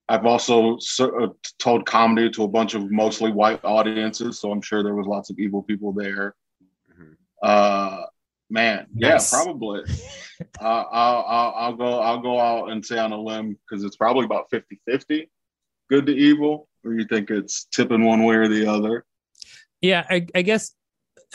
I've 0.10 0.26
also 0.26 0.78
uh, 1.00 1.28
told 1.60 1.86
comedy 1.86 2.30
to 2.32 2.44
a 2.44 2.48
bunch 2.48 2.74
of 2.74 2.92
mostly 2.92 3.32
white 3.32 3.64
audiences, 3.64 4.38
so 4.40 4.52
I'm 4.52 4.62
sure 4.62 4.84
there 4.84 4.96
was 4.96 5.08
lots 5.08 5.30
of 5.30 5.40
evil 5.40 5.64
people 5.64 5.94
there. 5.94 6.36
Mhm. 6.92 7.16
Uh, 7.42 8.04
man, 8.50 8.88
Nice. 8.94 9.32
yeah, 9.32 9.44
probably. 9.44 9.82
uh, 10.62 10.84
I'll, 10.92 11.26
I'll, 11.26 11.54
I'll 11.56 11.76
go. 11.76 12.00
I'll 12.00 12.20
go 12.22 12.38
out 12.40 12.70
and 12.72 12.86
say 12.86 13.00
on 13.00 13.14
a 13.14 13.18
limb 13.22 13.58
because 13.70 13.86
it's 13.86 13.96
probably 13.96 14.26
about 14.26 14.52
50-50, 14.52 15.30
good 15.90 16.06
to 16.08 16.14
evil. 16.14 16.68
Or 16.86 16.94
you 16.94 17.06
think 17.06 17.30
it's 17.30 17.66
tipping 17.66 18.04
one 18.04 18.24
way 18.24 18.36
or 18.36 18.48
the 18.48 18.68
other? 18.68 19.06
Yeah, 19.82 20.06
I, 20.10 20.28
I 20.36 20.42
guess. 20.42 20.74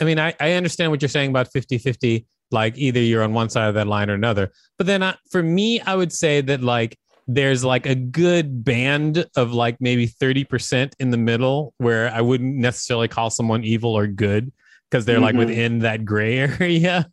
I 0.01 0.05
mean, 0.05 0.19
I, 0.19 0.33
I 0.39 0.53
understand 0.53 0.91
what 0.91 1.01
you're 1.01 1.09
saying 1.09 1.29
about 1.29 1.51
50 1.51 1.77
50, 1.77 2.25
like 2.51 2.77
either 2.77 2.99
you're 2.99 3.23
on 3.23 3.33
one 3.33 3.49
side 3.49 3.67
of 3.67 3.75
that 3.75 3.87
line 3.87 4.09
or 4.09 4.13
another. 4.13 4.51
But 4.77 4.87
then 4.87 5.03
I, 5.03 5.15
for 5.31 5.43
me, 5.43 5.81
I 5.81 5.95
would 5.95 6.13
say 6.13 6.41
that 6.41 6.61
like 6.61 6.97
there's 7.27 7.63
like 7.63 7.85
a 7.85 7.95
good 7.95 8.63
band 8.63 9.25
of 9.35 9.53
like 9.53 9.77
maybe 9.79 10.07
30% 10.07 10.93
in 10.99 11.11
the 11.11 11.17
middle 11.17 11.73
where 11.77 12.11
I 12.11 12.21
wouldn't 12.21 12.55
necessarily 12.55 13.07
call 13.07 13.29
someone 13.29 13.63
evil 13.63 13.95
or 13.95 14.07
good 14.07 14.51
because 14.89 15.05
they're 15.05 15.19
like 15.19 15.35
Mhm. 15.35 15.39
within 15.39 15.79
that 15.79 16.05
gray 16.05 16.37
area. 16.59 17.09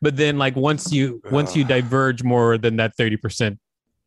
But 0.00 0.16
then 0.16 0.38
like 0.38 0.54
once 0.54 0.92
you 0.92 1.20
once 1.32 1.56
you 1.56 1.64
diverge 1.64 2.22
more 2.22 2.56
than 2.58 2.76
that 2.76 2.92
30% 2.96 3.58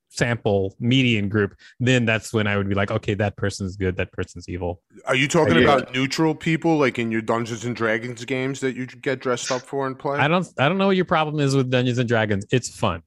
sample 0.09 0.75
median 0.79 1.29
group, 1.29 1.55
then 1.79 2.03
that's 2.05 2.33
when 2.33 2.47
I 2.47 2.57
would 2.57 2.67
be 2.67 2.75
like, 2.75 2.91
okay, 2.91 3.13
that 3.15 3.37
person's 3.37 3.75
good, 3.77 3.95
that 3.97 4.11
person's 4.11 4.49
evil. 4.49 4.81
Are 5.05 5.15
you 5.15 5.27
talking 5.27 5.55
Yeah. 5.55 5.61
about 5.63 5.93
neutral 5.93 6.33
people, 6.35 6.77
like 6.77 6.99
in 6.99 7.11
your 7.11 7.21
Dungeons 7.21 7.63
and 7.65 7.75
Dragons 7.75 8.25
games 8.25 8.59
that 8.59 8.75
you 8.75 8.85
get 8.87 9.19
dressed 9.21 9.51
up 9.51 9.65
for 9.65 9.87
and 9.87 9.97
play? 9.97 10.17
I 10.19 10.27
don't 10.27 10.47
I 10.57 10.67
don't 10.67 10.77
know 10.77 10.87
what 10.87 10.95
your 10.95 11.05
problem 11.05 11.39
is 11.39 11.55
with 11.55 11.69
Dungeons 11.69 11.97
and 11.99 12.07
Dragons. 12.09 12.45
It's 12.51 12.69
fun. 12.69 13.03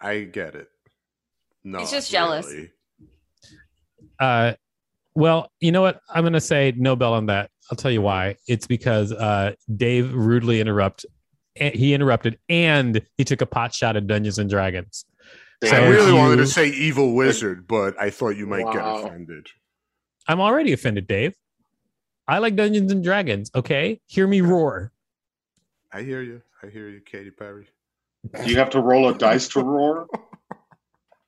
I 0.00 0.20
get 0.20 0.54
it. 0.54 0.68
No, 1.62 1.78
He's 1.78 1.90
just 1.90 2.10
jealous. 2.10 2.46
really. 2.46 2.70
Uh, 4.20 4.52
well, 5.14 5.50
you 5.60 5.72
know 5.72 5.80
what? 5.82 6.00
I'm 6.12 6.22
going 6.24 6.32
to 6.34 6.40
say 6.40 6.72
no 6.76 6.96
bell 6.96 7.14
on 7.14 7.26
that. 7.26 7.50
I'll 7.70 7.76
tell 7.76 7.90
you 7.90 8.02
why. 8.02 8.36
It's 8.46 8.66
because 8.66 9.12
uh, 9.12 9.52
Dave 9.76 10.12
rudely 10.12 10.60
interrupt. 10.60 11.06
eh, 11.56 11.70
He 11.70 11.94
interrupted, 11.94 12.38
and 12.48 13.00
he 13.16 13.24
took 13.24 13.40
a 13.40 13.46
pot 13.46 13.72
shot 13.74 13.96
at 13.96 14.06
Dungeons 14.06 14.38
and 14.38 14.50
Dragons. 14.50 15.04
I 15.62 15.88
really 15.88 16.10
you- 16.10 16.16
wanted 16.16 16.36
to 16.36 16.46
say 16.46 16.68
evil 16.68 17.14
wizard, 17.14 17.66
but 17.66 17.94
I 18.00 18.10
thought 18.10 18.30
you 18.36 18.46
might 18.46 18.64
Wow. 18.64 18.72
get 18.72 18.84
offended. 19.06 19.46
I'm 20.28 20.40
already 20.40 20.72
offended, 20.72 21.06
Dave. 21.06 21.34
I 22.26 22.38
like 22.38 22.56
Dungeons 22.56 22.90
and 22.90 23.04
Dragons. 23.04 23.50
Okay, 23.54 24.00
hear 24.06 24.26
me 24.26 24.40
roar. 24.40 24.92
I 25.92 26.02
hear 26.02 26.22
you. 26.22 26.42
I 26.62 26.68
hear 26.68 26.88
you, 26.88 27.00
Katy 27.00 27.30
Perry. 27.30 27.68
Do 28.42 28.50
you 28.50 28.56
have 28.56 28.70
to 28.70 28.80
roll 28.80 29.08
a 29.08 29.16
dice 29.18 29.48
to 29.48 29.62
roar? 29.62 30.06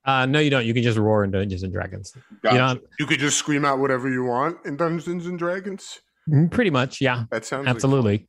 Uh, 0.05 0.25
no, 0.25 0.39
you 0.39 0.51
don't. 0.51 0.65
You 0.65 0.73
can 0.73 0.85
just 0.85 0.97
roar 0.99 1.25
in 1.25 1.33
Dungeons 1.33 1.65
and 1.65 1.73
Dragons. 1.73 2.17
Gotcha. 2.41 2.55
You 2.55 2.61
know, 2.61 2.81
You 3.01 3.07
could 3.07 3.19
just 3.19 3.37
scream 3.39 3.65
out 3.65 3.81
whatever 3.81 4.09
you 4.09 4.23
want 4.23 4.57
in 4.65 4.77
Dungeons 4.77 5.27
and 5.27 5.37
Dragons. 5.37 5.99
mm, 6.31 6.49
pretty 6.49 6.71
much. 6.71 7.01
Yeah, 7.01 7.25
That 7.33 7.45
sounds 7.45 7.67
like 7.67 7.75
absolutely. 7.75 8.19
fun. 8.19 8.29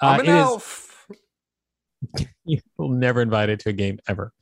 I'm 0.00 0.08
Uh, 0.08 0.22
an 0.24 0.26
it 0.26 0.28
is- 0.30 0.34
elf. 0.34 1.06
you 2.44 2.58
will 2.76 2.88
never 2.88 3.22
invite 3.22 3.50
it 3.50 3.60
to 3.60 3.68
a 3.68 3.72
game 3.72 4.00
ever. 4.08 4.32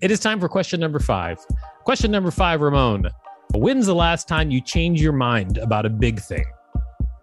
It 0.00 0.10
is 0.10 0.20
time 0.20 0.40
for 0.40 0.48
question 0.48 0.80
number 0.80 0.98
five. 0.98 1.38
Question 1.84 2.10
number 2.10 2.30
five, 2.30 2.60
Ramon. 2.60 3.08
When's 3.54 3.86
the 3.86 3.94
last 3.94 4.28
time 4.28 4.50
you 4.50 4.60
changed 4.60 5.02
your 5.02 5.12
mind 5.12 5.58
about 5.58 5.84
a 5.86 5.90
big 5.90 6.20
thing? 6.20 6.44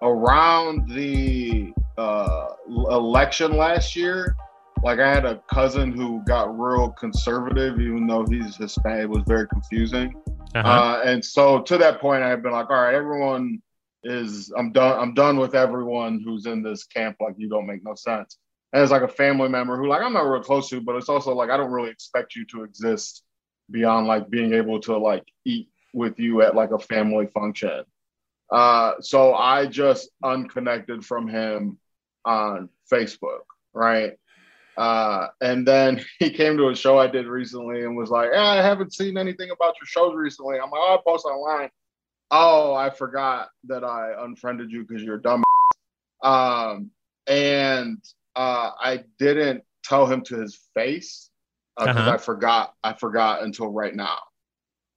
around 0.02 0.90
the 0.90 1.74
uh, 1.98 2.48
election 2.68 3.58
last 3.58 3.96
year, 3.96 4.36
like 4.84 5.00
I 5.00 5.10
had 5.12 5.26
a 5.26 5.42
cousin 5.52 5.92
who 5.92 6.24
got 6.26 6.58
real 6.58 6.90
conservative, 6.90 7.80
even 7.80 8.08
though 8.08 8.26
he's 8.26 8.56
Hispanic. 8.56 9.04
It 9.04 9.10
was 9.10 9.24
very 9.28 9.48
confusing. 9.48 10.16
Uh-huh. 10.56 10.68
Uh, 10.68 11.02
and 11.06 11.24
so 11.24 11.62
to 11.62 11.78
that 11.78 12.00
point, 12.00 12.24
I've 12.24 12.42
been 12.42 12.54
like, 12.54 12.70
all 12.70 12.82
right, 12.82 12.96
everyone 12.96 13.62
is, 14.04 14.52
I'm 14.58 14.72
done. 14.72 14.98
I'm 14.98 15.14
done 15.14 15.38
with 15.38 15.54
everyone 15.54 16.22
who's 16.24 16.46
in 16.46 16.64
this 16.64 16.86
camp. 16.86 17.18
Like, 17.20 17.36
you 17.38 17.50
don't 17.50 17.68
make 17.68 17.84
no 17.84 17.94
sense. 17.96 18.38
It's 18.72 18.92
like 18.92 19.02
a 19.02 19.08
family 19.08 19.50
member 19.50 19.78
who, 19.78 19.88
like, 19.88 20.02
I'm 20.02 20.14
not 20.14 20.30
real 20.30 20.44
close 20.44 20.70
to, 20.70 20.82
but 20.82 20.96
it's 20.96 21.10
also 21.10 21.34
like, 21.34 21.50
I 21.50 21.58
don't 21.58 21.72
really 21.72 21.90
expect 21.90 22.36
you 22.36 22.46
to 22.48 22.64
exist 22.64 23.24
beyond 23.72 24.08
like 24.08 24.30
being 24.30 24.54
able 24.54 24.80
to 24.82 24.98
like 24.98 25.26
eat 25.46 25.70
with 25.94 26.20
you 26.20 26.42
at 26.42 26.56
like 26.56 26.72
a 26.72 26.80
family 26.80 27.28
function. 27.28 27.84
Uh, 28.52 28.94
so 29.00 29.34
I 29.34 29.68
just 29.68 30.10
unconnected 30.24 31.06
from 31.06 31.28
him 31.28 31.78
on 32.26 32.70
Facebook, 32.92 33.42
right? 33.74 34.14
Uh, 34.78 35.28
and 35.42 35.68
then 35.68 36.04
he 36.20 36.30
came 36.30 36.58
to 36.58 36.70
a 36.70 36.76
show 36.76 36.98
I 36.98 37.08
did 37.08 37.28
recently 37.28 37.84
and 37.84 37.98
was 37.98 38.10
like, 38.10 38.30
"Yeah, 38.34 38.44
I 38.44 38.62
haven't 38.62 38.94
seen 38.94 39.18
anything 39.18 39.52
about 39.52 39.76
your 39.80 39.88
shows 39.88 40.16
recently. 40.16 40.56
I'm 40.56 40.72
like, 40.72 40.82
oh, 40.82 40.98
I 40.98 41.10
post 41.10 41.26
online. 41.26 41.70
Oh, 42.32 42.74
I 42.74 42.90
forgot 42.90 43.50
that 43.66 43.84
I 43.84 44.14
unfriended 44.20 44.72
you 44.72 44.86
because 44.86 45.04
you're 45.04 45.18
dumb. 45.18 45.44
Um, 46.24 46.92
and 47.28 47.98
uh, 48.40 48.72
I 48.90 49.04
didn't 49.20 49.64
tell 49.84 50.06
him 50.08 50.22
to 50.30 50.36
his 50.40 50.54
face 50.74 51.30
because 51.78 51.96
Uh-huh. 51.98 52.12
I 52.12 52.18
forgot. 52.18 52.74
I 52.84 52.94
forgot 52.94 53.44
until 53.44 53.70
right 53.82 53.96
now. 53.96 54.18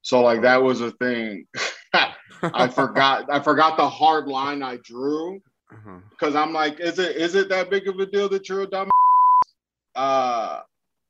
So 0.02 0.20
like 0.22 0.42
that 0.42 0.62
was 0.62 0.80
a 0.80 0.90
thing. 0.92 1.46
I 2.62 2.68
forgot. 2.68 3.26
I 3.30 3.38
forgot 3.40 3.76
the 3.76 3.88
hard 3.88 4.26
line 4.28 4.62
I 4.62 4.78
drew 4.84 5.40
Uh-huh. 5.74 5.98
because 6.10 6.34
I'm 6.34 6.52
like, 6.52 6.80
is 6.80 6.98
it 6.98 7.16
is 7.16 7.34
it 7.34 7.48
that 7.48 7.70
big 7.70 7.88
of 7.88 7.98
a 7.98 8.06
deal 8.06 8.28
that 8.30 8.48
you're 8.48 8.62
a 8.62 8.66
dumb? 8.66 8.90
Uh, 9.94 10.60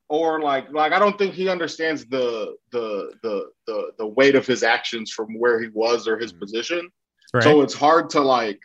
or 0.09 0.41
like 0.41 0.65
like 0.73 0.91
I 0.91 0.99
don't 0.99 1.17
think 1.17 1.33
he 1.33 1.47
understands 1.49 2.05
the 2.05 2.55
the 2.71 3.13
the 3.23 3.35
the 3.67 3.77
the 3.97 4.07
weight 4.17 4.35
of 4.35 4.45
his 4.45 4.61
actions 4.61 5.11
from 5.11 5.39
where 5.39 5.61
he 5.61 5.69
was 5.73 6.05
or 6.07 6.17
his 6.19 6.33
position. 6.33 6.89
right. 7.33 7.43
So 7.43 7.61
it's 7.61 7.73
hard 7.73 8.09
to 8.11 8.19
like 8.21 8.59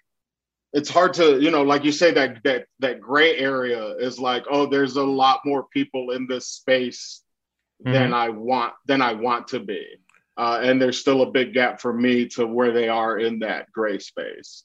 it's 0.72 0.90
hard 0.90 1.14
to 1.14 1.40
you 1.40 1.50
know 1.50 1.62
like 1.62 1.84
you 1.84 1.92
say 1.92 2.10
that 2.12 2.42
that 2.44 2.66
that 2.78 3.00
gray 3.00 3.36
area 3.38 3.94
is 3.96 4.18
like 4.18 4.44
oh 4.50 4.66
there's 4.66 4.96
a 4.96 5.02
lot 5.02 5.40
more 5.44 5.66
people 5.72 6.10
in 6.10 6.26
this 6.26 6.46
space 6.48 7.22
than 7.92 8.12
I 8.12 8.28
want 8.28 8.74
than 8.86 9.00
I 9.00 9.12
want 9.12 9.48
to 9.48 9.60
be. 9.60 9.86
Uh, 10.36 10.60
and 10.62 10.80
there's 10.80 10.98
still 10.98 11.22
a 11.22 11.30
big 11.30 11.52
gap 11.54 11.80
for 11.80 11.92
me 11.92 12.26
to 12.28 12.46
where 12.46 12.72
they 12.72 12.88
are 12.88 13.18
in 13.18 13.38
that 13.40 13.70
gray 13.72 13.98
space. 13.98 14.64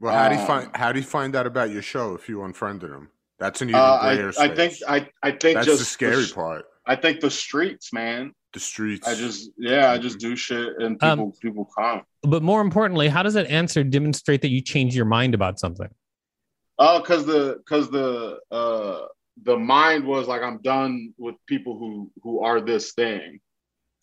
Well, 0.00 0.12
how 0.14 0.28
do 0.28 0.34
you 0.34 0.40
Um, 0.40 0.46
find 0.46 0.76
how 0.76 0.92
do 0.92 0.98
you 1.00 1.04
find 1.06 1.34
out 1.34 1.46
about 1.46 1.70
your 1.70 1.82
show 1.82 2.14
if 2.14 2.28
you 2.28 2.42
unfriended 2.42 2.90
them 2.90 3.10
That's 3.38 3.60
an 3.62 3.70
even 3.70 3.80
Uh, 3.80 4.00
grayer 4.02 4.32
I, 4.38 4.44
I 4.44 4.54
think. 4.54 4.74
I, 4.86 5.08
I 5.22 5.30
think 5.32 5.54
That's 5.54 5.66
just 5.66 5.78
the 5.78 5.84
scary 5.84 6.24
sh- 6.24 6.34
part. 6.34 6.66
I 6.86 6.96
think 6.96 7.20
the 7.20 7.30
streets, 7.30 7.92
man. 7.92 8.34
The 8.54 8.60
streets. 8.60 9.06
I 9.06 9.14
just 9.14 9.50
yeah, 9.58 9.90
I 9.92 9.98
just 9.98 10.18
do 10.18 10.34
shit 10.34 10.78
and 10.78 10.98
people 10.98 11.24
Um, 11.24 11.32
people 11.42 11.68
come. 11.76 12.02
but 12.22 12.42
more 12.42 12.60
importantly, 12.62 13.08
how 13.08 13.22
does 13.22 13.34
that 13.34 13.46
answer 13.50 13.84
demonstrate 13.84 14.40
that 14.42 14.48
you 14.48 14.62
change 14.62 14.96
your 14.96 15.04
mind 15.04 15.34
about 15.34 15.58
something? 15.60 15.88
Oh, 16.78 17.02
cause 17.04 17.26
the 17.26 17.60
cause 17.68 17.90
the 17.90 18.38
uh 18.50 19.00
the 19.42 19.56
mind 19.56 20.04
was 20.06 20.28
like 20.28 20.42
I'm 20.42 20.58
done 20.62 21.12
with 21.18 21.34
people 21.46 21.78
who 21.78 22.10
who 22.22 22.40
are 22.40 22.60
this 22.60 22.92
thing. 22.92 23.40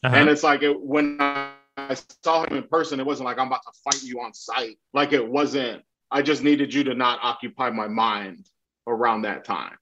Uh-huh. 0.03 0.15
And 0.15 0.29
it's 0.29 0.43
like 0.43 0.61
it, 0.61 0.79
when 0.79 1.17
I, 1.19 1.53
I 1.77 1.95
saw 2.23 2.43
him 2.45 2.57
in 2.57 2.63
person, 2.67 2.99
it 2.99 3.05
wasn't 3.05 3.25
like 3.25 3.39
I'm 3.39 3.47
about 3.47 3.61
to 3.63 3.71
fight 3.83 4.03
you 4.03 4.21
on 4.21 4.33
sight. 4.33 4.77
Like 4.93 5.11
it 5.11 5.27
wasn't. 5.27 5.81
I 6.11 6.21
just 6.21 6.43
needed 6.43 6.71
you 6.73 6.83
to 6.83 6.93
not 6.93 7.17
occupy 7.23 7.71
my 7.71 7.87
mind 7.87 8.47
around 8.85 9.23
that 9.23 9.43
time. 9.43 9.75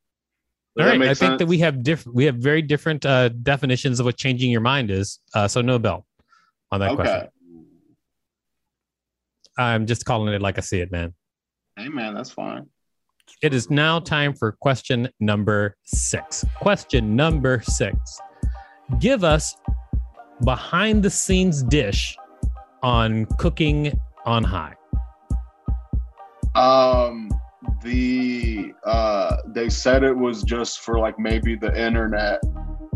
Does 0.76 0.92
All 0.92 0.98
right. 0.98 1.10
I 1.10 1.14
think 1.14 1.38
that 1.38 1.46
we 1.46 1.60
have 1.60 1.84
different 1.84 2.16
we 2.16 2.26
have 2.26 2.36
very 2.36 2.62
different 2.62 3.06
uh, 3.06 3.30
definitions 3.30 4.00
of 4.00 4.06
what 4.06 4.18
changing 4.18 4.50
your 4.50 4.62
mind 4.62 4.90
is. 4.90 5.20
Uh, 5.34 5.48
so 5.48 5.62
no 5.62 5.78
bell 5.78 6.06
on 6.72 6.80
that 6.80 6.92
okay. 6.92 7.04
question. 7.04 7.30
I'm 9.56 9.86
just 9.86 10.06
calling 10.06 10.34
it 10.34 10.42
like 10.42 10.58
I 10.58 10.62
see 10.62 10.80
it, 10.80 10.92
man. 10.92 11.14
Hey 11.76 11.90
man, 11.90 12.16
that's 12.16 12.32
fine. 12.32 12.68
It 13.42 13.54
is 13.54 13.70
now 13.70 14.00
time 14.00 14.34
for 14.34 14.54
question 14.54 15.10
number 15.20 15.78
six. 15.84 16.44
Question 16.56 17.16
number 17.16 17.62
six. 17.64 18.20
Give 19.00 19.24
us 19.24 19.56
behind 20.44 21.04
the 21.04 21.10
scenes 21.10 21.62
dish 21.64 22.18
on 22.82 23.26
cooking 23.38 23.98
on 24.26 24.44
high. 24.44 24.76
Um, 26.56 27.30
the 27.84 28.74
uh, 28.86 29.38
they 29.48 29.70
said 29.70 30.04
it 30.04 30.16
was 30.16 30.44
just 30.44 30.80
for 30.80 31.00
like 31.00 31.20
maybe 31.20 31.56
the 31.56 31.78
internet, 31.80 32.42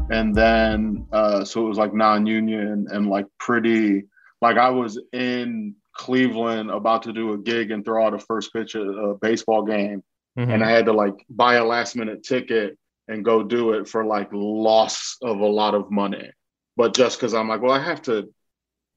and 0.09 0.33
then 0.33 1.05
uh, 1.11 1.43
so 1.45 1.65
it 1.65 1.69
was 1.69 1.77
like 1.77 1.93
non-union 1.93 2.87
and 2.89 3.09
like 3.09 3.25
pretty. 3.39 4.03
Like 4.41 4.57
I 4.57 4.69
was 4.69 4.99
in 5.13 5.75
Cleveland, 5.93 6.69
about 6.69 7.03
to 7.03 7.13
do 7.13 7.33
a 7.33 7.37
gig 7.37 7.71
and 7.71 7.83
throw 7.83 8.05
out 8.05 8.13
a 8.13 8.19
first 8.19 8.53
pitch 8.53 8.75
at 8.75 8.83
a 8.83 9.15
baseball 9.19 9.63
game, 9.63 10.03
Mhm. 10.37 10.53
and 10.53 10.63
I 10.63 10.69
had 10.69 10.85
to 10.85 10.93
like 10.93 11.15
buy 11.29 11.55
a 11.55 11.65
last 11.65 11.95
minute 11.95 12.23
ticket 12.23 12.77
and 13.07 13.25
go 13.25 13.41
do 13.41 13.71
it 13.73 13.87
for 13.87 14.05
like 14.05 14.29
loss 14.31 15.17
of 15.23 15.39
a 15.39 15.45
lot 15.45 15.73
of 15.73 15.89
money. 15.89 16.29
But 16.75 16.93
just 16.93 17.17
because 17.17 17.33
I'm 17.33 17.47
like, 17.47 17.61
well, 17.61 17.71
I 17.71 17.79
have 17.83 18.03
to 18.03 18.31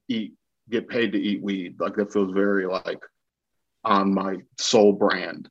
eat, 0.07 0.33
get 0.69 0.87
paid 0.87 1.13
to 1.13 1.19
eat 1.19 1.41
weed, 1.41 1.79
like 1.79 1.95
that 1.95 2.13
feels 2.13 2.31
very 2.33 2.67
like 2.67 2.99
on 3.83 4.13
my 4.13 4.37
soul 4.59 4.93
brand. 4.93 5.49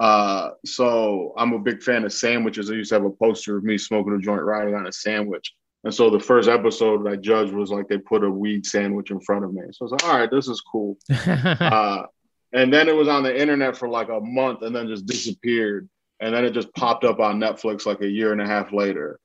Uh, 0.00 0.52
so 0.64 1.34
I'm 1.36 1.52
a 1.52 1.58
big 1.58 1.82
fan 1.82 2.04
of 2.04 2.12
sandwiches. 2.12 2.70
I 2.70 2.74
used 2.74 2.88
to 2.88 2.94
have 2.96 3.04
a 3.04 3.10
poster 3.10 3.58
of 3.58 3.64
me 3.64 3.76
smoking 3.76 4.14
a 4.14 4.18
joint 4.18 4.42
riding 4.42 4.74
on 4.74 4.86
a 4.86 4.92
sandwich. 4.92 5.54
And 5.84 5.94
so 5.94 6.08
the 6.08 6.18
first 6.18 6.48
episode 6.48 7.04
that 7.04 7.10
I 7.10 7.16
judged 7.16 7.52
was 7.52 7.70
like 7.70 7.86
they 7.86 7.98
put 7.98 8.24
a 8.24 8.30
weed 8.30 8.64
sandwich 8.64 9.10
in 9.10 9.20
front 9.20 9.44
of 9.44 9.52
me. 9.52 9.62
So 9.72 9.82
I 9.82 9.84
was 9.84 9.92
like, 9.92 10.04
all 10.04 10.18
right, 10.18 10.30
this 10.30 10.48
is 10.48 10.60
cool. 10.62 10.96
Uh, 11.26 12.06
and 12.52 12.72
then 12.72 12.88
it 12.88 12.96
was 12.96 13.06
on 13.06 13.22
the 13.22 13.40
internet 13.40 13.76
for 13.76 13.88
like 13.88 14.08
a 14.08 14.18
month 14.20 14.62
and 14.62 14.74
then 14.74 14.88
just 14.88 15.06
disappeared. 15.06 15.88
And 16.18 16.34
then 16.34 16.44
it 16.44 16.52
just 16.52 16.72
popped 16.74 17.04
up 17.04 17.20
on 17.20 17.38
Netflix 17.38 17.86
like 17.86 18.00
a 18.00 18.08
year 18.08 18.32
and 18.32 18.40
a 18.40 18.46
half 18.46 18.72
later. 18.72 19.20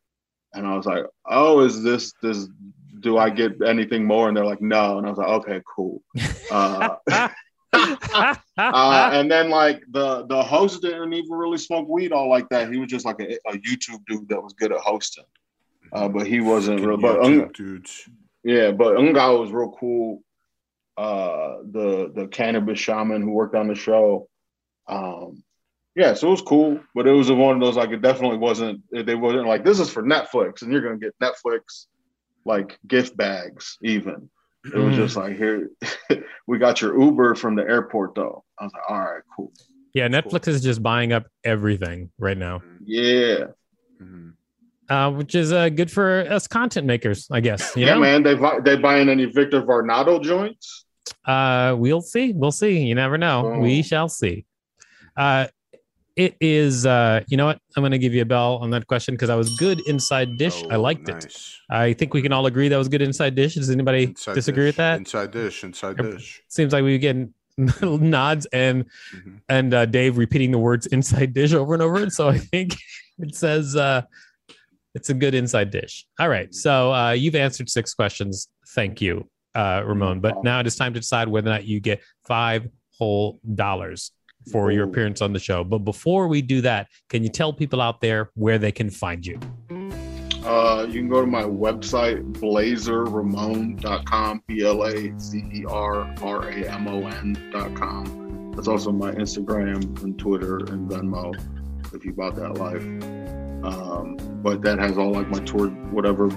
And 0.54 0.68
I 0.68 0.76
was 0.76 0.86
like, 0.86 1.06
oh, 1.26 1.62
is 1.62 1.82
this 1.82 2.14
this 2.22 2.48
do 3.00 3.18
I 3.18 3.30
get 3.30 3.62
anything 3.66 4.06
more? 4.06 4.28
And 4.28 4.38
they're 4.38 4.46
like, 4.46 4.62
no. 4.62 4.98
And 4.98 5.08
I 5.08 5.10
was 5.10 5.18
like, 5.18 5.28
okay, 5.28 5.62
cool. 5.76 6.04
Uh, 6.52 6.96
uh, 8.14 8.36
and 9.14 9.30
then 9.30 9.50
like 9.50 9.84
the 9.92 10.26
the 10.28 10.44
host 10.44 10.82
didn't 10.82 11.14
even 11.14 11.32
really 11.32 11.58
smoke 11.58 11.88
weed 11.88 12.12
all 12.12 12.30
like 12.30 12.48
that. 12.50 12.72
He 12.72 12.78
was 12.78 12.90
just 12.90 13.06
like 13.06 13.20
a, 13.20 13.36
a 13.50 13.54
YouTube 13.54 14.06
dude 14.08 14.30
that 14.30 14.42
was 14.42 14.54
good 14.54 14.72
at 14.72 14.80
hosting. 14.80 15.26
Uh, 15.94 16.08
but 16.08 16.28
he 16.28 16.42
wasn't 16.42 16.82
real. 16.82 16.98
But 16.98 17.20
YouTube 17.20 17.54
dudes. 17.54 18.10
yeah, 18.44 18.72
but 18.72 18.98
Unga 18.98 19.38
was 19.38 19.52
real 19.52 19.76
cool. 19.80 20.22
Uh, 20.98 21.58
the 21.72 22.12
the 22.16 22.28
cannabis 22.28 22.80
shaman 22.80 23.22
who 23.22 23.32
worked 23.32 23.56
on 23.56 23.68
the 23.68 23.76
show. 23.76 24.30
Um, 24.88 25.44
yeah, 25.96 26.14
so 26.14 26.28
it 26.28 26.32
was 26.32 26.42
cool, 26.42 26.80
but 26.94 27.08
it 27.08 27.12
was 27.12 27.32
one 27.32 27.56
of 27.56 27.62
those 27.62 27.78
like 27.78 27.92
it 27.92 28.02
definitely 28.02 28.38
wasn't. 28.38 28.82
They 28.92 29.16
wasn't 29.16 29.48
like 29.48 29.64
this 29.64 29.80
is 29.80 29.90
for 29.90 30.04
Netflix, 30.04 30.62
and 30.62 30.72
you're 30.72 30.82
gonna 30.82 30.98
get 30.98 31.16
Netflix 31.22 31.86
like 32.44 32.78
gift 32.88 33.16
bags. 33.16 33.78
Even 33.82 34.30
it 34.74 34.78
was 34.78 34.96
just 34.96 35.16
like 35.16 35.36
here, 35.38 35.70
we 36.48 36.58
got 36.58 36.82
your 36.82 37.00
Uber 37.00 37.36
from 37.36 37.56
the 37.56 37.64
airport 37.64 38.16
though. 38.16 38.44
I 38.60 38.64
was 38.66 38.74
like, 38.74 38.84
all 38.90 39.00
right, 39.00 39.22
cool. 39.36 39.52
yeah, 39.94 40.08
Netflix 40.08 40.48
is 40.48 40.62
just 40.64 40.82
buying 40.82 41.14
up 41.14 41.28
everything 41.44 42.10
right 42.18 42.38
now, 42.38 42.62
Yeah, 42.84 43.46
Mhm. 44.02 44.34
uh, 44.90 45.12
which 45.12 45.36
is 45.36 45.52
uh, 45.52 45.70
good 45.70 45.92
for 45.92 46.22
us 46.30 46.48
content 46.48 46.88
makers, 46.88 47.28
I 47.32 47.40
guess. 47.42 47.76
You 47.76 47.86
yeah, 47.86 47.94
know? 47.96 48.02
man. 48.02 48.24
They 48.24 48.36
buy, 48.36 48.60
they 48.64 48.76
buying 48.78 49.10
any 49.10 49.26
Victor 49.26 49.62
Varnado 49.62 50.22
joints? 50.22 50.86
Uh, 51.26 51.76
we'll 51.78 52.02
see. 52.02 52.34
We'll 52.34 52.52
see. 52.52 52.80
You 52.80 52.96
never 52.96 53.18
know. 53.18 53.54
Oh. 53.56 53.60
We 53.60 53.84
shall 53.84 54.10
see. 54.10 54.46
Uh, 55.16 55.48
it 56.16 56.36
is. 56.40 56.86
Uh, 56.86 57.22
you 57.28 57.38
know 57.38 57.46
what? 57.46 57.60
I'm 57.76 57.82
going 57.82 57.92
to 57.92 57.98
give 57.98 58.14
you 58.14 58.22
a 58.22 58.26
bell 58.26 58.56
on 58.58 58.70
that 58.72 58.88
question 58.88 59.16
because 59.16 59.30
I 59.30 59.36
was 59.36 59.56
good 59.58 59.82
inside 59.88 60.38
dish. 60.38 60.64
I 60.70 60.76
Oh, 60.76 60.82
liked 60.82 61.10
it. 61.10 61.26
I 61.70 61.94
think 61.94 62.14
we 62.14 62.22
can 62.22 62.32
all 62.32 62.46
agree 62.46 62.68
that 62.70 62.78
was 62.78 62.88
good 62.88 63.02
inside 63.02 63.36
dish. 63.36 63.56
Does 63.56 63.70
anybody 63.70 64.04
Inside 64.06 64.36
disagree 64.36 64.64
dish. 64.66 64.70
with 64.70 64.76
that? 64.78 64.98
Inside 65.00 65.32
dish. 65.32 65.64
Inside 65.64 65.96
Yep. 66.02 66.12
dish. 66.12 66.42
Seems 66.48 66.74
like 66.74 66.84
we 66.84 66.98
get 67.00 67.16
nods 67.82 68.46
and 68.48 68.86
Mhm. 69.14 69.40
and 69.50 69.74
uh, 69.74 69.86
Dave 69.86 70.18
repeating 70.18 70.52
the 70.52 70.58
words 70.60 70.86
inside 70.88 71.34
dish 71.34 71.54
over 71.54 71.74
and 71.74 71.82
over. 71.84 71.98
And 72.02 72.12
so 72.12 72.30
I 72.30 72.38
think 72.38 72.76
it 73.20 73.36
says 73.36 73.76
uh, 73.76 74.04
it's 74.94 75.10
a 75.10 75.14
good 75.14 75.34
inside 75.36 75.72
dish. 75.72 76.06
All 76.20 76.30
right. 76.30 76.54
So 76.54 76.94
uh, 76.94 77.12
you've 77.12 77.36
answered 77.36 77.70
six 77.70 77.94
questions. 77.94 78.48
Thank 78.70 79.02
you, 79.02 79.30
uh, 79.54 79.84
Ramon. 79.86 80.20
But 80.22 80.44
now 80.44 80.60
it 80.60 80.68
is 80.68 80.76
time 80.76 80.94
to 80.94 81.00
decide 81.00 81.28
whether 81.28 81.50
or 81.50 81.54
not 81.54 81.66
you 81.66 81.80
get 81.80 82.02
five 82.26 82.68
whole 82.98 83.40
dollars 83.56 84.12
for 84.52 84.72
your 84.72 84.86
appearance 84.86 85.22
on 85.22 85.34
the 85.34 85.40
show. 85.40 85.64
But 85.64 85.80
before 85.80 86.28
we 86.28 86.42
do 86.42 86.62
that, 86.62 86.88
can 87.10 87.24
you 87.24 87.30
tell 87.30 87.54
people 87.54 87.82
out 87.82 88.02
there 88.02 88.32
where 88.36 88.58
they 88.58 88.72
can 88.72 88.90
find 88.90 89.26
you? 89.26 89.40
Uh, 90.46 90.86
you 90.88 91.00
can 91.00 91.10
go 91.10 91.22
to 91.22 91.28
my 91.28 91.42
website, 91.42 92.22
blazerramon.com, 92.34 94.44
B 94.46 94.64
L 94.64 94.84
A 94.84 95.20
Z 95.20 95.44
E 95.54 95.66
R 95.68 96.16
R 96.22 96.50
A 96.50 96.70
M 96.70 96.88
O 96.88 97.08
N.com. 97.08 98.52
That's 98.56 98.68
also 98.68 98.92
my 98.92 99.12
Instagram 99.12 100.04
and 100.04 100.20
Twitter 100.20 100.58
and 100.58 100.90
Venmo 100.90 101.34
if 101.96 102.06
you 102.06 102.14
bought 102.14 102.36
that 102.36 102.58
life. 102.58 102.84
Um, 103.66 104.18
but 104.44 104.62
that 104.62 104.78
has 104.78 105.00
all 105.00 105.12
like 105.12 105.28
my 105.30 105.40
tour, 105.40 105.70
whatever 105.90 106.30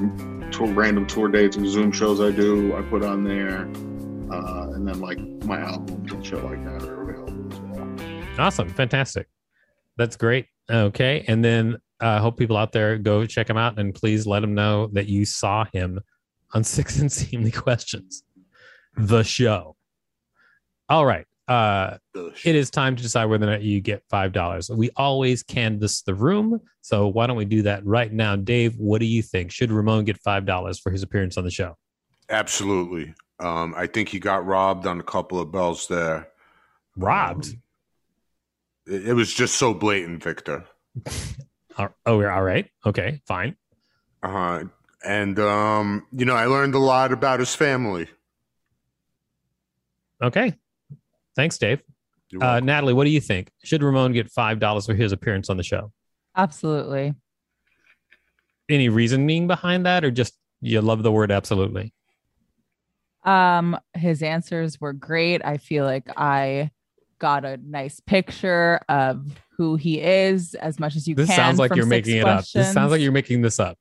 tour, 0.50 0.68
random 0.68 1.06
tour 1.06 1.28
dates 1.28 1.58
and 1.58 1.68
Zoom 1.68 1.92
shows 1.92 2.20
I 2.20 2.30
do, 2.30 2.74
I 2.74 2.80
put 2.82 3.04
on 3.04 3.24
there. 3.24 3.68
Uh, 4.34 4.70
and 4.72 4.88
then 4.88 5.00
like 5.00 5.18
my 5.44 5.60
albums 5.60 6.12
and 6.12 6.24
shit 6.24 6.42
like 6.44 6.64
that 6.64 6.97
Awesome. 8.38 8.68
Fantastic. 8.70 9.26
That's 9.96 10.16
great. 10.16 10.46
Okay. 10.70 11.24
And 11.26 11.44
then 11.44 11.78
I 12.00 12.16
uh, 12.16 12.20
hope 12.20 12.38
people 12.38 12.56
out 12.56 12.72
there 12.72 12.96
go 12.96 13.26
check 13.26 13.50
him 13.50 13.56
out 13.56 13.78
and 13.78 13.94
please 13.94 14.26
let 14.26 14.44
him 14.44 14.54
know 14.54 14.88
that 14.92 15.06
you 15.06 15.24
saw 15.24 15.64
him 15.72 16.00
on 16.54 16.62
Six 16.64 16.98
Unseemly 16.98 17.50
Questions, 17.50 18.22
the 18.96 19.22
show. 19.22 19.76
All 20.88 21.04
right. 21.04 21.26
Uh, 21.48 21.96
it 22.44 22.54
is 22.54 22.70
time 22.70 22.94
to 22.94 23.02
decide 23.02 23.24
whether 23.24 23.46
or 23.46 23.50
not 23.50 23.62
you 23.62 23.80
get 23.80 24.02
$5. 24.12 24.76
We 24.76 24.90
always 24.96 25.42
canvass 25.42 26.02
the 26.02 26.14
room. 26.14 26.60
So 26.82 27.08
why 27.08 27.26
don't 27.26 27.38
we 27.38 27.46
do 27.46 27.62
that 27.62 27.84
right 27.86 28.12
now? 28.12 28.36
Dave, 28.36 28.76
what 28.76 29.00
do 29.00 29.06
you 29.06 29.22
think? 29.22 29.50
Should 29.50 29.72
Ramon 29.72 30.04
get 30.04 30.22
$5 30.22 30.80
for 30.80 30.92
his 30.92 31.02
appearance 31.02 31.38
on 31.38 31.44
the 31.44 31.50
show? 31.50 31.76
Absolutely. 32.28 33.14
Um, 33.40 33.74
I 33.76 33.86
think 33.86 34.10
he 34.10 34.18
got 34.18 34.44
robbed 34.44 34.86
on 34.86 35.00
a 35.00 35.02
couple 35.02 35.40
of 35.40 35.50
bells 35.50 35.88
there. 35.88 36.28
Robbed? 36.96 37.46
Um, 37.46 37.62
it, 38.88 39.08
it 39.08 39.12
was 39.14 39.32
just 39.32 39.56
so 39.56 39.74
blatant, 39.74 40.22
Victor. 40.22 40.64
All- 41.78 41.94
oh, 42.06 42.24
all 42.24 42.42
right. 42.42 42.68
Okay. 42.84 43.20
Fine. 43.26 43.56
Uh-huh. 44.22 44.64
And 45.04 45.38
um, 45.38 46.06
you 46.12 46.24
know, 46.24 46.34
I 46.34 46.46
learned 46.46 46.74
a 46.74 46.80
lot 46.80 47.12
about 47.12 47.38
his 47.38 47.54
family. 47.54 48.08
Okay. 50.20 50.54
Thanks, 51.36 51.56
Dave. 51.56 51.80
Uh. 52.40 52.58
Natalie, 52.60 52.94
what 52.94 53.04
do 53.04 53.10
you 53.10 53.20
think? 53.20 53.52
Should 53.62 53.82
Ramon 53.82 54.12
get 54.12 54.28
five 54.28 54.58
dollars 54.58 54.86
for 54.86 54.94
his 54.94 55.12
appearance 55.12 55.48
on 55.48 55.56
the 55.56 55.62
show? 55.62 55.92
Absolutely. 56.36 57.14
Any 58.68 58.88
reasoning 58.88 59.46
behind 59.46 59.86
that, 59.86 60.04
or 60.04 60.10
just 60.10 60.34
you 60.60 60.80
love 60.80 61.04
the 61.04 61.12
word 61.12 61.30
absolutely? 61.30 61.94
Um, 63.24 63.78
his 63.94 64.22
answers 64.22 64.80
were 64.80 64.92
great. 64.92 65.44
I 65.44 65.58
feel 65.58 65.84
like 65.84 66.08
I 66.16 66.70
got 67.18 67.44
a 67.44 67.58
nice 67.64 68.00
picture 68.00 68.80
of 68.88 69.24
who 69.56 69.76
he 69.76 70.00
is 70.00 70.54
as 70.54 70.78
much 70.78 70.96
as 70.96 71.06
you 71.08 71.14
This 71.14 71.26
can. 71.26 71.36
This 71.36 71.36
sounds 71.36 71.58
like 71.58 71.68
from 71.70 71.76
you're 71.78 71.86
six 71.86 72.06
making 72.06 72.20
it 72.20 72.26
up. 72.28 72.44
This 72.46 72.72
sounds 72.72 72.90
like 72.92 73.00
you're 73.00 73.12
making 73.12 73.42
this 73.42 73.58
up. 73.60 73.78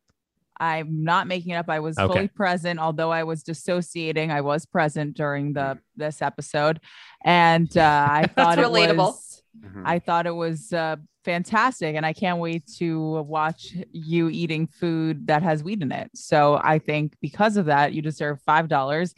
I'm 0.60 1.04
not 1.04 1.28
making 1.28 1.52
it 1.52 1.56
up. 1.56 1.70
I 1.70 1.80
was 1.80 2.00
Okay. 2.00 2.12
fully 2.14 2.28
present, 2.30 2.80
although 2.80 3.12
I 3.12 3.24
was 3.24 3.44
dissociating. 3.44 4.32
I 4.32 4.42
was 4.42 4.66
present 4.66 5.16
during 5.16 5.54
the 5.54 5.78
this 5.96 6.22
episode, 6.22 6.80
and 7.24 7.76
uh, 7.78 8.08
I 8.10 8.26
thought 8.36 8.58
it 8.58 8.66
relatable. 8.66 8.98
was. 8.98 9.44
Mhm. 9.60 9.84
I 9.86 10.00
thought 10.00 10.26
it 10.26 10.36
was 10.36 10.74
uh, 10.74 10.96
fantastic, 11.26 11.96
and 11.96 12.06
I 12.06 12.14
can't 12.14 12.40
wait 12.40 12.64
to 12.78 13.22
watch 13.22 13.76
you 13.92 14.30
eating 14.30 14.66
food 14.68 15.28
that 15.28 15.44
has 15.44 15.64
weed 15.64 15.84
in 15.84 15.92
it. 15.92 16.10
So 16.16 16.60
I 16.64 16.80
think 16.80 17.14
because 17.22 17.56
of 17.58 17.66
that, 17.68 17.94
you 17.94 18.02
deserve 18.02 18.42
five 18.44 18.68
dollars. 18.68 19.14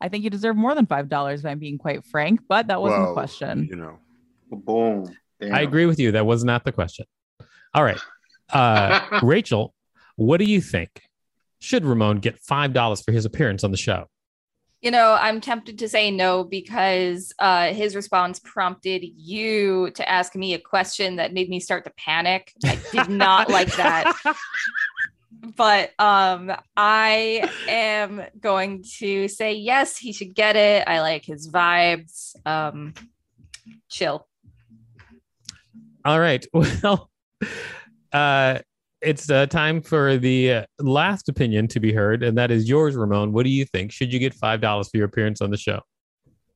I 0.00 0.08
think 0.08 0.24
you 0.24 0.30
deserve 0.30 0.56
more 0.56 0.74
than 0.74 0.86
five 0.86 1.08
dollars. 1.08 1.40
If 1.40 1.46
I'm 1.46 1.58
being 1.58 1.78
quite 1.78 2.04
frank, 2.04 2.40
but 2.48 2.68
that 2.68 2.80
wasn't 2.80 3.00
Well, 3.00 3.08
the 3.10 3.14
question. 3.14 3.68
You 3.70 3.76
know, 3.76 3.98
Boom. 4.50 5.14
Damn. 5.40 5.54
I 5.54 5.60
agree 5.60 5.86
with 5.86 5.98
you. 6.00 6.12
That 6.12 6.26
was 6.26 6.44
not 6.44 6.64
the 6.64 6.72
question. 6.72 7.06
All 7.74 7.84
right, 7.84 8.00
uh, 8.52 9.00
Rachel, 9.22 9.74
what 10.16 10.38
do 10.38 10.44
you 10.44 10.60
think? 10.60 11.02
Should 11.60 11.84
Ramon 11.84 12.18
get 12.18 12.38
five 12.40 12.72
dollars 12.72 13.02
for 13.02 13.12
his 13.12 13.24
appearance 13.24 13.62
on 13.64 13.70
the 13.70 13.76
show? 13.76 14.06
You 14.80 14.92
know, 14.92 15.16
I'm 15.20 15.40
tempted 15.40 15.80
to 15.80 15.88
say 15.88 16.12
no 16.12 16.44
because 16.44 17.32
uh, 17.40 17.72
his 17.72 17.96
response 17.96 18.38
prompted 18.38 19.04
you 19.16 19.90
to 19.90 20.08
ask 20.08 20.36
me 20.36 20.54
a 20.54 20.58
question 20.60 21.16
that 21.16 21.32
made 21.32 21.48
me 21.48 21.58
start 21.58 21.82
to 21.84 21.92
panic. 21.96 22.52
I 22.64 22.78
did 22.92 23.08
not 23.08 23.50
like 23.50 23.74
that. 23.74 24.12
But 25.56 25.90
um, 25.98 26.52
I 26.76 27.48
am 27.68 28.22
going 28.40 28.84
to 28.98 29.28
say 29.28 29.54
yes, 29.54 29.96
he 29.96 30.12
should 30.12 30.34
get 30.34 30.56
it. 30.56 30.84
I 30.86 31.00
like 31.00 31.24
his 31.24 31.50
vibes. 31.50 32.34
Um, 32.46 32.94
chill. 33.88 34.26
All 36.04 36.20
right. 36.20 36.44
Well, 36.82 37.10
uh, 38.12 38.58
it's 39.00 39.30
uh, 39.30 39.46
time 39.46 39.80
for 39.80 40.16
the 40.16 40.52
uh, 40.52 40.64
last 40.80 41.28
opinion 41.28 41.68
to 41.68 41.80
be 41.80 41.92
heard, 41.92 42.22
and 42.22 42.36
that 42.36 42.50
is 42.50 42.68
yours, 42.68 42.96
Ramon. 42.96 43.32
What 43.32 43.44
do 43.44 43.50
you 43.50 43.64
think? 43.64 43.92
Should 43.92 44.12
you 44.12 44.18
get 44.18 44.34
five 44.34 44.60
dollars 44.60 44.88
for 44.88 44.96
your 44.96 45.06
appearance 45.06 45.40
on 45.40 45.50
the 45.50 45.56
show? 45.56 45.80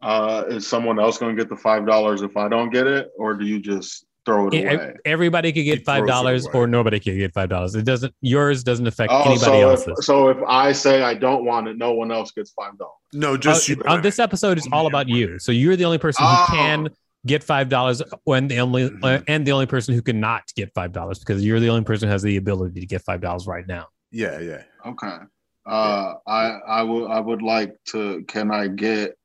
Uh, 0.00 0.44
is 0.48 0.66
someone 0.66 0.98
else 0.98 1.18
going 1.18 1.36
to 1.36 1.40
get 1.40 1.48
the 1.48 1.56
five 1.56 1.86
dollars 1.86 2.22
if 2.22 2.36
I 2.36 2.48
don't 2.48 2.70
get 2.70 2.86
it, 2.86 3.10
or 3.16 3.34
do 3.34 3.46
you 3.46 3.60
just 3.60 4.06
throw 4.24 4.48
it 4.48 4.54
away. 4.54 4.94
Everybody 5.04 5.52
could 5.52 5.64
get 5.64 5.84
five 5.84 6.06
dollars, 6.06 6.46
or 6.54 6.66
nobody 6.66 7.00
could 7.00 7.16
get 7.16 7.32
five 7.34 7.48
dollars. 7.48 7.74
It 7.74 7.84
doesn't. 7.84 8.14
Yours 8.20 8.62
doesn't 8.62 8.86
affect 8.86 9.12
Oh, 9.12 9.20
anybody 9.22 9.38
so 9.40 9.70
else's. 9.70 9.98
if, 9.98 10.04
so 10.04 10.28
if 10.28 10.38
I 10.46 10.72
say 10.72 11.02
I 11.02 11.14
don't 11.14 11.44
want 11.44 11.68
it, 11.68 11.76
no 11.76 11.92
one 11.92 12.10
else 12.12 12.30
gets 12.32 12.50
five 12.52 12.78
dollars. 12.78 12.94
No, 13.12 13.36
just 13.36 13.68
Uh, 13.68 13.74
you. 13.74 13.82
on 13.86 14.02
this 14.02 14.18
episode 14.18 14.58
is 14.58 14.68
all 14.72 14.86
about 14.86 15.08
you. 15.08 15.38
So 15.38 15.52
you're 15.52 15.76
the 15.76 15.84
only 15.84 15.98
person 15.98 16.24
Oh. 16.26 16.44
who 16.48 16.56
can 16.56 16.88
get 17.26 17.44
five 17.44 17.68
dollars, 17.68 18.02
when 18.24 18.48
the 18.48 18.58
only 18.60 18.90
uh, 19.02 19.20
and 19.28 19.46
the 19.46 19.52
only 19.52 19.66
person 19.66 19.94
who 19.94 20.02
cannot 20.02 20.42
get 20.56 20.72
five 20.74 20.92
dollars 20.92 21.18
because 21.18 21.44
you're 21.44 21.60
the 21.60 21.68
only 21.68 21.84
person 21.84 22.08
who 22.08 22.12
has 22.12 22.22
the 22.22 22.36
ability 22.36 22.80
to 22.80 22.86
get 22.86 23.02
five 23.02 23.20
dollars 23.20 23.46
right 23.46 23.66
now. 23.66 23.86
Yeah, 24.10 24.38
yeah. 24.40 24.62
Okay. 24.86 25.16
Uh, 25.64 26.14
I 26.26 26.58
I 26.66 26.82
would 26.82 27.10
I 27.10 27.20
would 27.20 27.42
like 27.42 27.76
to. 27.90 28.24
Can 28.26 28.50
I 28.50 28.66
get 28.68 29.16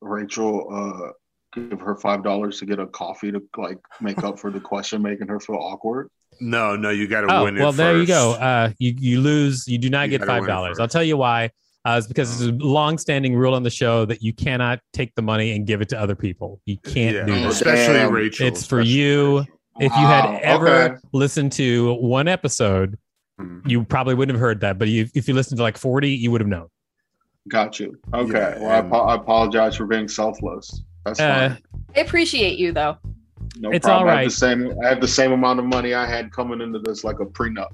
Rachel? 0.00 1.14
Give 1.54 1.80
her 1.80 1.96
five 1.96 2.22
dollars 2.22 2.58
to 2.58 2.66
get 2.66 2.78
a 2.78 2.86
coffee 2.86 3.32
to 3.32 3.42
like 3.56 3.78
make 4.00 4.22
up 4.22 4.38
for 4.38 4.50
the 4.50 4.60
question 4.60 5.00
making 5.02 5.28
her 5.28 5.40
feel 5.40 5.56
awkward. 5.56 6.10
No, 6.40 6.76
no, 6.76 6.90
you 6.90 7.08
got 7.08 7.22
to 7.22 7.34
Oh 7.34 7.44
win 7.44 7.56
it. 7.56 7.60
well, 7.60 7.72
there 7.72 7.96
you 7.98 8.06
go. 8.06 8.32
Uh, 8.32 8.70
you 8.78 8.94
you 8.98 9.20
lose. 9.20 9.66
You 9.66 9.78
do 9.78 9.88
not 9.90 10.10
You 10.10 10.18
get 10.18 10.26
five 10.26 10.46
dollars. 10.46 10.78
I'll 10.78 10.88
tell 10.88 11.02
you 11.02 11.16
why. 11.16 11.50
Uh, 11.84 11.94
it's 11.96 12.06
because 12.06 12.40
it's 12.42 12.50
a 12.50 12.52
long-standing 12.66 13.34
rule 13.34 13.54
on 13.54 13.62
the 13.62 13.70
show 13.70 14.04
that 14.04 14.20
you 14.20 14.32
cannot 14.34 14.78
take 14.92 15.14
the 15.14 15.22
money 15.22 15.52
and 15.52 15.66
give 15.66 15.80
it 15.80 15.88
to 15.88 15.98
other 15.98 16.14
people. 16.14 16.60
You 16.66 16.76
can't 16.78 17.16
yeah, 17.16 17.24
do 17.24 17.34
that. 17.34 17.46
especially 17.50 17.94
Damn. 17.94 18.12
Rachel. 18.12 18.46
It's 18.46 18.66
for 18.66 18.80
you. 18.82 19.38
Rachel. 19.38 19.54
If 19.80 19.92
you 19.92 20.06
had 20.06 20.40
ever 20.42 20.68
okay. 20.68 20.94
listened 21.12 21.52
to 21.52 21.94
one 21.94 22.28
episode, 22.28 22.98
Hmm. 23.38 23.60
you 23.64 23.84
probably 23.84 24.14
wouldn't 24.14 24.34
have 24.36 24.40
heard 24.40 24.60
that. 24.62 24.78
But 24.78 24.88
you, 24.88 25.06
if 25.14 25.28
you 25.28 25.34
listened 25.34 25.58
to 25.58 25.62
like 25.62 25.78
forty, 25.78 26.10
you 26.10 26.30
would 26.32 26.40
have 26.40 26.48
known. 26.48 26.66
Got 27.48 27.78
you. 27.80 27.96
Okay. 28.12 28.32
Yeah, 28.32 28.58
well, 28.60 28.70
I, 28.70 28.78
and- 28.80 28.94
I 28.94 29.14
apologize 29.14 29.76
for 29.76 29.86
being 29.86 30.08
selfless. 30.08 30.82
That's 31.08 31.20
Uh, 31.20 31.48
fine. 31.50 31.62
I 31.96 32.00
appreciate 32.00 32.58
you 32.58 32.72
though. 32.72 32.96
No 33.58 33.70
it's 33.70 33.86
problem. 33.86 34.08
all 34.08 34.14
I 34.14 34.22
have 34.22 34.30
the 34.30 34.36
same. 34.36 34.72
I 34.84 34.88
have 34.88 35.00
the 35.00 35.08
same 35.08 35.32
amount 35.32 35.58
of 35.58 35.64
money 35.64 35.94
I 35.94 36.06
had 36.06 36.30
coming 36.32 36.60
into 36.60 36.78
this, 36.78 37.02
like 37.04 37.18
a 37.20 37.24
prenup. 37.26 37.68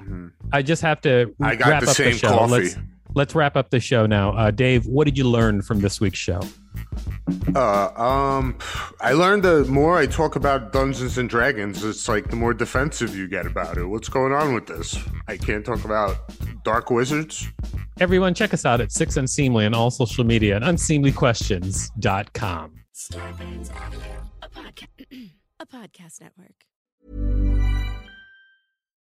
Mhm. 0.00 0.30
I 0.52 0.62
just 0.62 0.80
have 0.82 1.00
to 1.02 1.34
I 1.42 1.54
got 1.56 1.68
wrap 1.68 1.82
the 1.82 1.90
up 1.90 1.96
same 1.96 2.12
the 2.12 2.18
show. 2.18 2.28
coffee. 2.28 2.52
Let's 2.52 2.76
let's 3.14 3.34
wrap 3.34 3.56
up 3.56 3.70
the 3.70 3.80
show 3.80 4.06
now. 4.06 4.30
Uh, 4.36 4.50
Dave, 4.50 4.86
what 4.86 5.04
did 5.04 5.18
you 5.18 5.24
learn 5.24 5.60
from 5.62 5.80
this 5.80 6.00
week's 6.00 6.18
show? 6.18 6.40
Uh, 7.54 7.88
um, 8.00 8.56
I 9.00 9.12
learned 9.12 9.42
the 9.42 9.64
more 9.66 9.96
I 9.96 10.06
talk 10.06 10.36
about 10.36 10.72
Dungeons 10.72 11.18
and 11.18 11.28
Dragons, 11.28 11.84
it's 11.84 12.08
like 12.08 12.30
the 12.30 12.36
more 12.36 12.54
defensive 12.54 13.16
you 13.16 13.28
get 13.28 13.46
about 13.46 13.76
it. 13.76 13.84
What's 13.84 14.08
going 14.08 14.32
on 14.32 14.54
with 14.54 14.66
this? 14.66 14.96
I 15.26 15.36
can't 15.36 15.64
talk 15.64 15.84
about 15.84 16.16
Dark 16.64 16.90
Wizards. 16.90 17.46
Everyone, 18.00 18.34
check 18.34 18.54
us 18.54 18.64
out 18.64 18.80
at 18.80 18.92
Six 18.92 19.16
Unseemly 19.16 19.66
on 19.66 19.74
all 19.74 19.90
social 19.90 20.24
media 20.24 20.56
and 20.56 20.64
unseemlyquestions.com. 20.64 22.72
Scarpins 22.94 23.74
Avenue, 23.74 24.02
a, 24.42 24.48
podca- 24.48 24.86
a 25.60 25.66
podcast 25.66 26.20
network. 26.20 26.54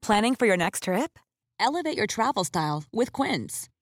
Planning 0.02 0.34
for 0.34 0.46
your 0.46 0.56
next 0.56 0.84
trip? 0.84 1.18
Elevate 1.60 1.96
your 1.96 2.06
travel 2.06 2.44
style 2.44 2.84
with 2.92 3.12
Quince. 3.12 3.68